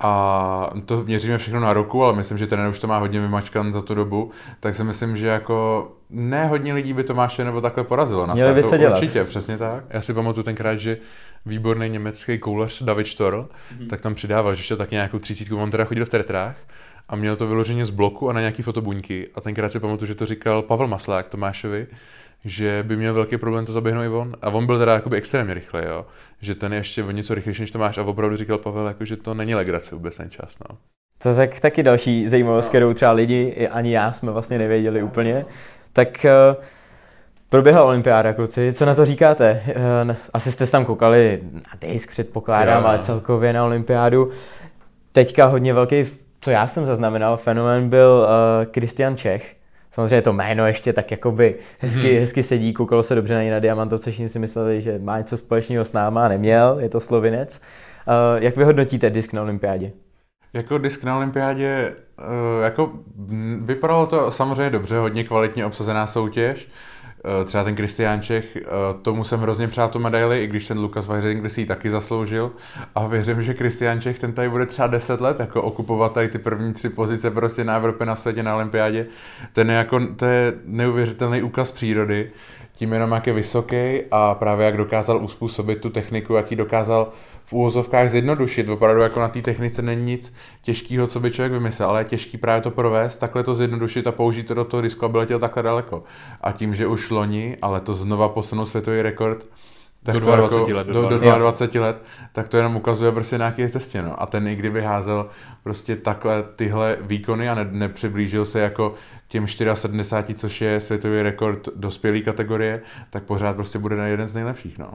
[0.00, 3.72] a to měříme všechno na roku, ale myslím, že ten už to má hodně vymačkan
[3.72, 4.30] za tu dobu,
[4.60, 8.54] tak si myslím, že jako ne hodně lidí by Tomáše nebo takhle porazilo na Měli
[8.54, 8.70] by startu.
[8.70, 8.96] co dělat.
[8.96, 9.84] Určitě, přesně tak.
[9.90, 10.98] Já si pamatuju tenkrát, že
[11.46, 13.86] výborný německý koulař David Storl, mm-hmm.
[13.86, 16.56] tak tam přidával, že ještě tak nějakou třicítku, on teda chodil v teretrách
[17.08, 19.28] a měl to vyloženě z bloku a na nějaký fotobuňky.
[19.34, 21.86] A tenkrát si pamatuju, že to říkal Pavel Maslák Tomášovi,
[22.44, 24.34] že by měl velký problém to zaběhnout i on.
[24.42, 26.06] A on byl teda jakoby extrémně rychlý, jo.
[26.40, 29.16] Že ten je ještě o něco rychlejší než Tomáš a opravdu říkal Pavel, jako, že
[29.16, 30.76] to není legrace vůbec ten čas, no.
[31.18, 35.02] To je tak, taky další zajímavost, kterou třeba lidi, i ani já jsme vlastně nevěděli
[35.02, 35.44] úplně.
[35.92, 36.26] Tak
[36.56, 36.64] uh,
[37.48, 39.62] proběhla olympiáda, kluci, co na to říkáte?
[40.06, 42.88] Uh, asi jste tam koukali na disk, předpokládám, Jo.
[42.88, 44.30] ale celkově na olympiádu.
[45.12, 46.04] Teďka hodně velký,
[46.40, 49.55] co já jsem zaznamenal, fenomén byl uh, Christian Čech.
[49.96, 52.20] Samozřejmě to jméno ještě tak jakoby hezky, hmm.
[52.20, 55.36] hezky sedí, koukalo se dobře na něj na Diamantovce, všichni si mysleli, že má něco
[55.36, 57.60] společného s náma, neměl, je to slovinec.
[58.06, 59.92] Uh, jak vyhodnotíte disk na olympiádě?
[60.52, 62.92] Jako disk na olympiádě, eh, jako
[63.60, 66.68] vypadalo to samozřejmě dobře, hodně kvalitně obsazená soutěž.
[66.68, 66.70] Eh,
[67.44, 68.62] Třeba ten Kristián Čech, eh,
[69.02, 72.52] tomu jsem hrozně přál tu medaili, i když ten Lukas Vajřin si ji taky zasloužil.
[72.94, 76.38] A věřím, že Kristián Čech ten tady bude třeba 10 let, jako okupovat tady ty
[76.38, 79.06] první tři pozice prostě na Evropě, na světě, na olympiádě.
[79.52, 82.30] Ten je jako, to je neuvěřitelný úkaz přírody,
[82.76, 87.12] tím jenom jak je vysoký a právě jak dokázal uspůsobit tu techniku, jak ji dokázal
[87.44, 88.68] v úvozovkách zjednodušit.
[88.68, 92.38] Opravdu jako na té technice není nic těžkého, co by člověk vymyslel, ale je těžký
[92.38, 95.62] právě to provést, takhle to zjednodušit a použít to do toho disku, aby letěl takhle
[95.62, 96.04] daleko.
[96.40, 99.48] A tím, že už loni, ale to znova posunul světový rekord,
[100.02, 101.38] tak Do to 22 jako, let, do Do, do 22.
[101.38, 104.02] 22 let, tak to jenom ukazuje prostě nějaké cestě.
[104.02, 104.22] No.
[104.22, 105.28] A ten i kdyby házel
[105.62, 108.94] prostě takhle tyhle výkony a ne, nepřiblížil se jako
[109.28, 112.80] těm 74, což je světový rekord dospělé kategorie,
[113.10, 114.78] tak pořád prostě bude na jeden z nejlepších.
[114.78, 114.90] No.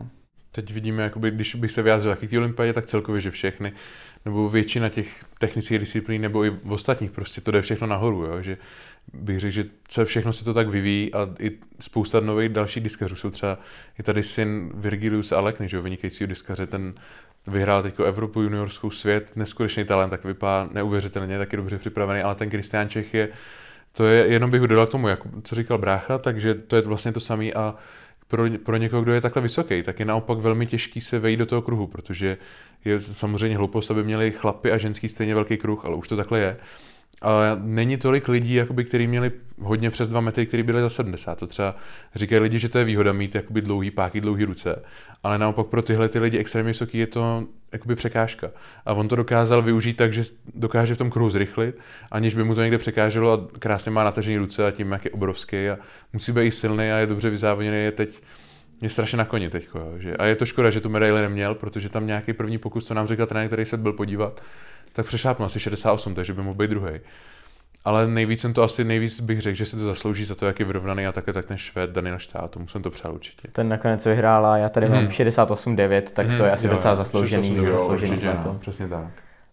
[0.52, 3.74] Teď vidíme, jakoby, když bych se vyjádřil taky k té olympiádě, tak celkově, že všechny,
[4.26, 8.41] nebo většina těch technických disciplín, nebo i v ostatních, prostě to jde všechno nahoru, jo?
[8.41, 8.58] že
[9.14, 13.16] bych řekl, že co všechno se to tak vyvíjí a i spousta nových dalších diskařů
[13.16, 13.60] jsou třeba,
[13.97, 16.93] je tady syn Virgilius Alekny, že jo, vynikajícího diskaře, ten
[17.47, 22.49] vyhrál teď Evropu juniorskou svět, neskutečný talent, tak vypadá neuvěřitelně, taky dobře připravený, ale ten
[22.49, 23.30] Kristián Čech je,
[23.91, 26.82] to je, jenom bych ho dodal k tomu, jak, co říkal brácha, takže to je
[26.82, 27.76] vlastně to samé a
[28.28, 31.45] pro, pro někoho, kdo je takhle vysoký, tak je naopak velmi těžký se vejít do
[31.45, 32.38] toho kruhu, protože
[32.86, 36.39] je samozřejmě hloupost, aby měli chlapy a ženský stejně velký kruh, ale už to takhle
[36.39, 36.58] je.
[37.22, 41.40] A není tolik lidí, jakoby, kteří měli hodně přes dva metry, kteří byli za 70.
[41.40, 41.76] To třeba
[42.16, 44.84] říkají lidi, že to je výhoda mít jakoby dlouhý páky, dlouhý ruce,
[45.24, 48.52] ale naopak pro tyhle ty lidi extrémně vysoký je to jakoby překážka.
[48.86, 50.24] A on to dokázal využít tak, že
[50.56, 51.76] dokáže v tom kruhu zrychlit,
[52.12, 55.12] aniž by mu to někde překáželo a krásně má natažený ruce a tím, jak je
[55.12, 55.78] obrovský a
[56.14, 58.22] musí být i silný a je dobře vyzávoděný, je teď
[58.82, 59.70] je strašně na koni teď.
[59.98, 60.18] Že?
[60.18, 63.08] A je to škoda, že tu medaili neměl, protože tam nějaký první pokus, co nám
[63.08, 64.44] říkal trenér, který se byl podívat,
[64.94, 66.92] tak přešápnul asi 68, takže by mohl být druhý.
[67.86, 70.60] Ale nejvíc jsem to asi, nejvíc bych řekl, že si to zaslouží za to, jak
[70.60, 73.48] je vyrovnaný a také tak ten Švéd Daniel Štát, tomu jsem to přál určitě.
[73.52, 75.12] Ten nakonec vyhrála, já tady mám Mhm.
[75.12, 79.06] 68,9, tak to je asi jo, docela zasloužený, 68,9, Jo, zasloužený určitě, no, přesně tak.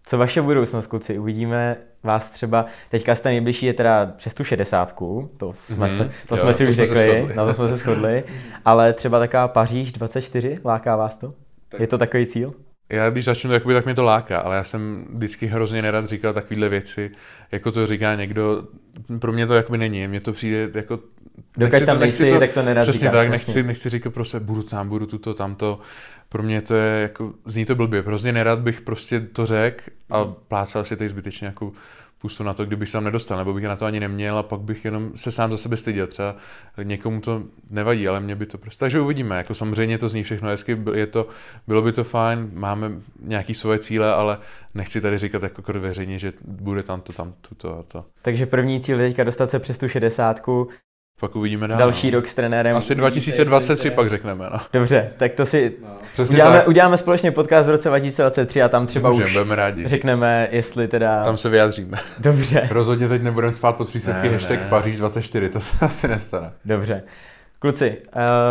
[0.07, 1.19] Co vaše budoucnost, kluci?
[1.19, 5.99] Uvidíme vás třeba, teďka jste nejbližší je teda přes tu šedesátku, to jsme, Mhm.
[5.99, 8.25] se, to Jo, jsme si to už jsme řekli, na to jsme se shodli,
[8.65, 11.35] ale třeba taková Paříž 24, láká vás to?
[11.79, 12.55] Je to takový cíl?
[12.91, 16.33] Já když začnu, jakoby, tak mě to láká, ale já jsem vždycky hrozně nerad říkal
[16.33, 17.11] takovéhle věci,
[17.53, 18.63] jako to říká někdo,
[19.19, 21.01] pro mě to jakoby není, mně to přijde jako...
[21.57, 24.63] Dokud tam to, nejsi, tak to nerad Přesně říkáš, tak, nechci, nechci říkat prostě budu
[24.63, 25.81] tam, budu tuto, tamto.
[26.29, 30.25] Pro mě to je jako, zní to blbě, hrozně nerad bych prostě to řekl a
[30.25, 31.73] plácal si tady zbytečně jako
[32.19, 34.61] pustu na to, kdybych se tam nedostal, nebo bych na to ani neměl a pak
[34.61, 36.07] bych jenom se sám za sebe styděl.
[36.07, 36.37] Třeba
[36.83, 38.81] někomu to nevadí, ale mě by to prostě.
[38.81, 39.37] Takže uvidíme.
[39.37, 41.29] Jako samozřejmě to zní všechno hezky, je to,
[41.67, 44.39] bylo by to fajn, máme nějaký svoje cíle, ale
[44.75, 48.05] nechci tady říkat jako krv veřejně, že bude tam to, tam to, to to.
[48.23, 50.69] Takže první cíl je teďka dostat se přes tu šedesátku,
[51.21, 51.79] Pak uvidíme dál.
[51.79, 52.19] další no.
[52.19, 52.77] rok s trenérem.
[52.77, 54.59] Asi 2023 pak řekneme, no.
[54.73, 55.73] Dobře, tak to si
[56.13, 56.69] Přesně uděláme, tak.
[56.69, 59.89] uděláme společně podcast v roce 2023 a tam třeba Můžeme, už budeme rádi.
[59.89, 61.25] řekneme, jestli teda...
[61.25, 61.99] Tam se vyjádříme.
[62.19, 62.69] Dobře.
[62.71, 64.67] Rozhodně teď nebudeme spát pod přísevky Ne, hashtag ne.
[64.71, 66.51] Paříž 24, to se asi nestane.
[66.65, 67.03] Dobře.
[67.61, 67.97] Kluci,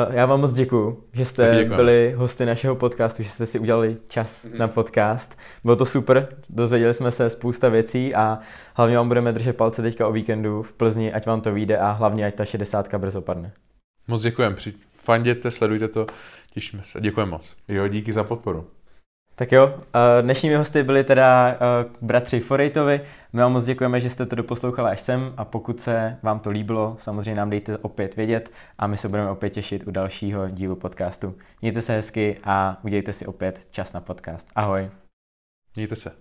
[0.10, 3.98] uh, já vám moc děkuju, že jste byli hosty našeho podcastu, že jste si udělali
[4.08, 4.58] čas Mhm.
[4.58, 5.38] na podcast.
[5.64, 8.40] Bylo to super, dozvěděli jsme se spousta věcí a
[8.74, 11.92] hlavně vám budeme držet palce teďka o víkendu v Plzni, ať vám to vyjde a
[11.92, 13.52] hlavně ať ta 60 brzo padne.
[14.08, 14.56] Moc děkujeme.
[14.56, 14.74] Při...
[14.98, 16.06] Fanděte, sledujte to,
[16.54, 17.02] těšíme se.
[17.02, 17.56] Děkujeme moc.
[17.68, 18.68] Jo, díky za podporu.
[19.40, 19.80] Tak jo,
[20.22, 21.58] dnešními hosty byli teda
[22.02, 23.02] bratři Forejtovi.
[23.34, 26.50] My vám moc děkujeme, že jste to doposlouchali až sem a pokud se vám to
[26.50, 30.76] líbilo, samozřejmě nám dejte opět vědět a my se budeme opět těšit u dalšího dílu
[30.76, 31.36] podcastu.
[31.62, 34.48] Mějte se hezky a udějte si opět čas na podcast.
[34.56, 34.90] Ahoj.
[35.76, 36.12] Mějte se.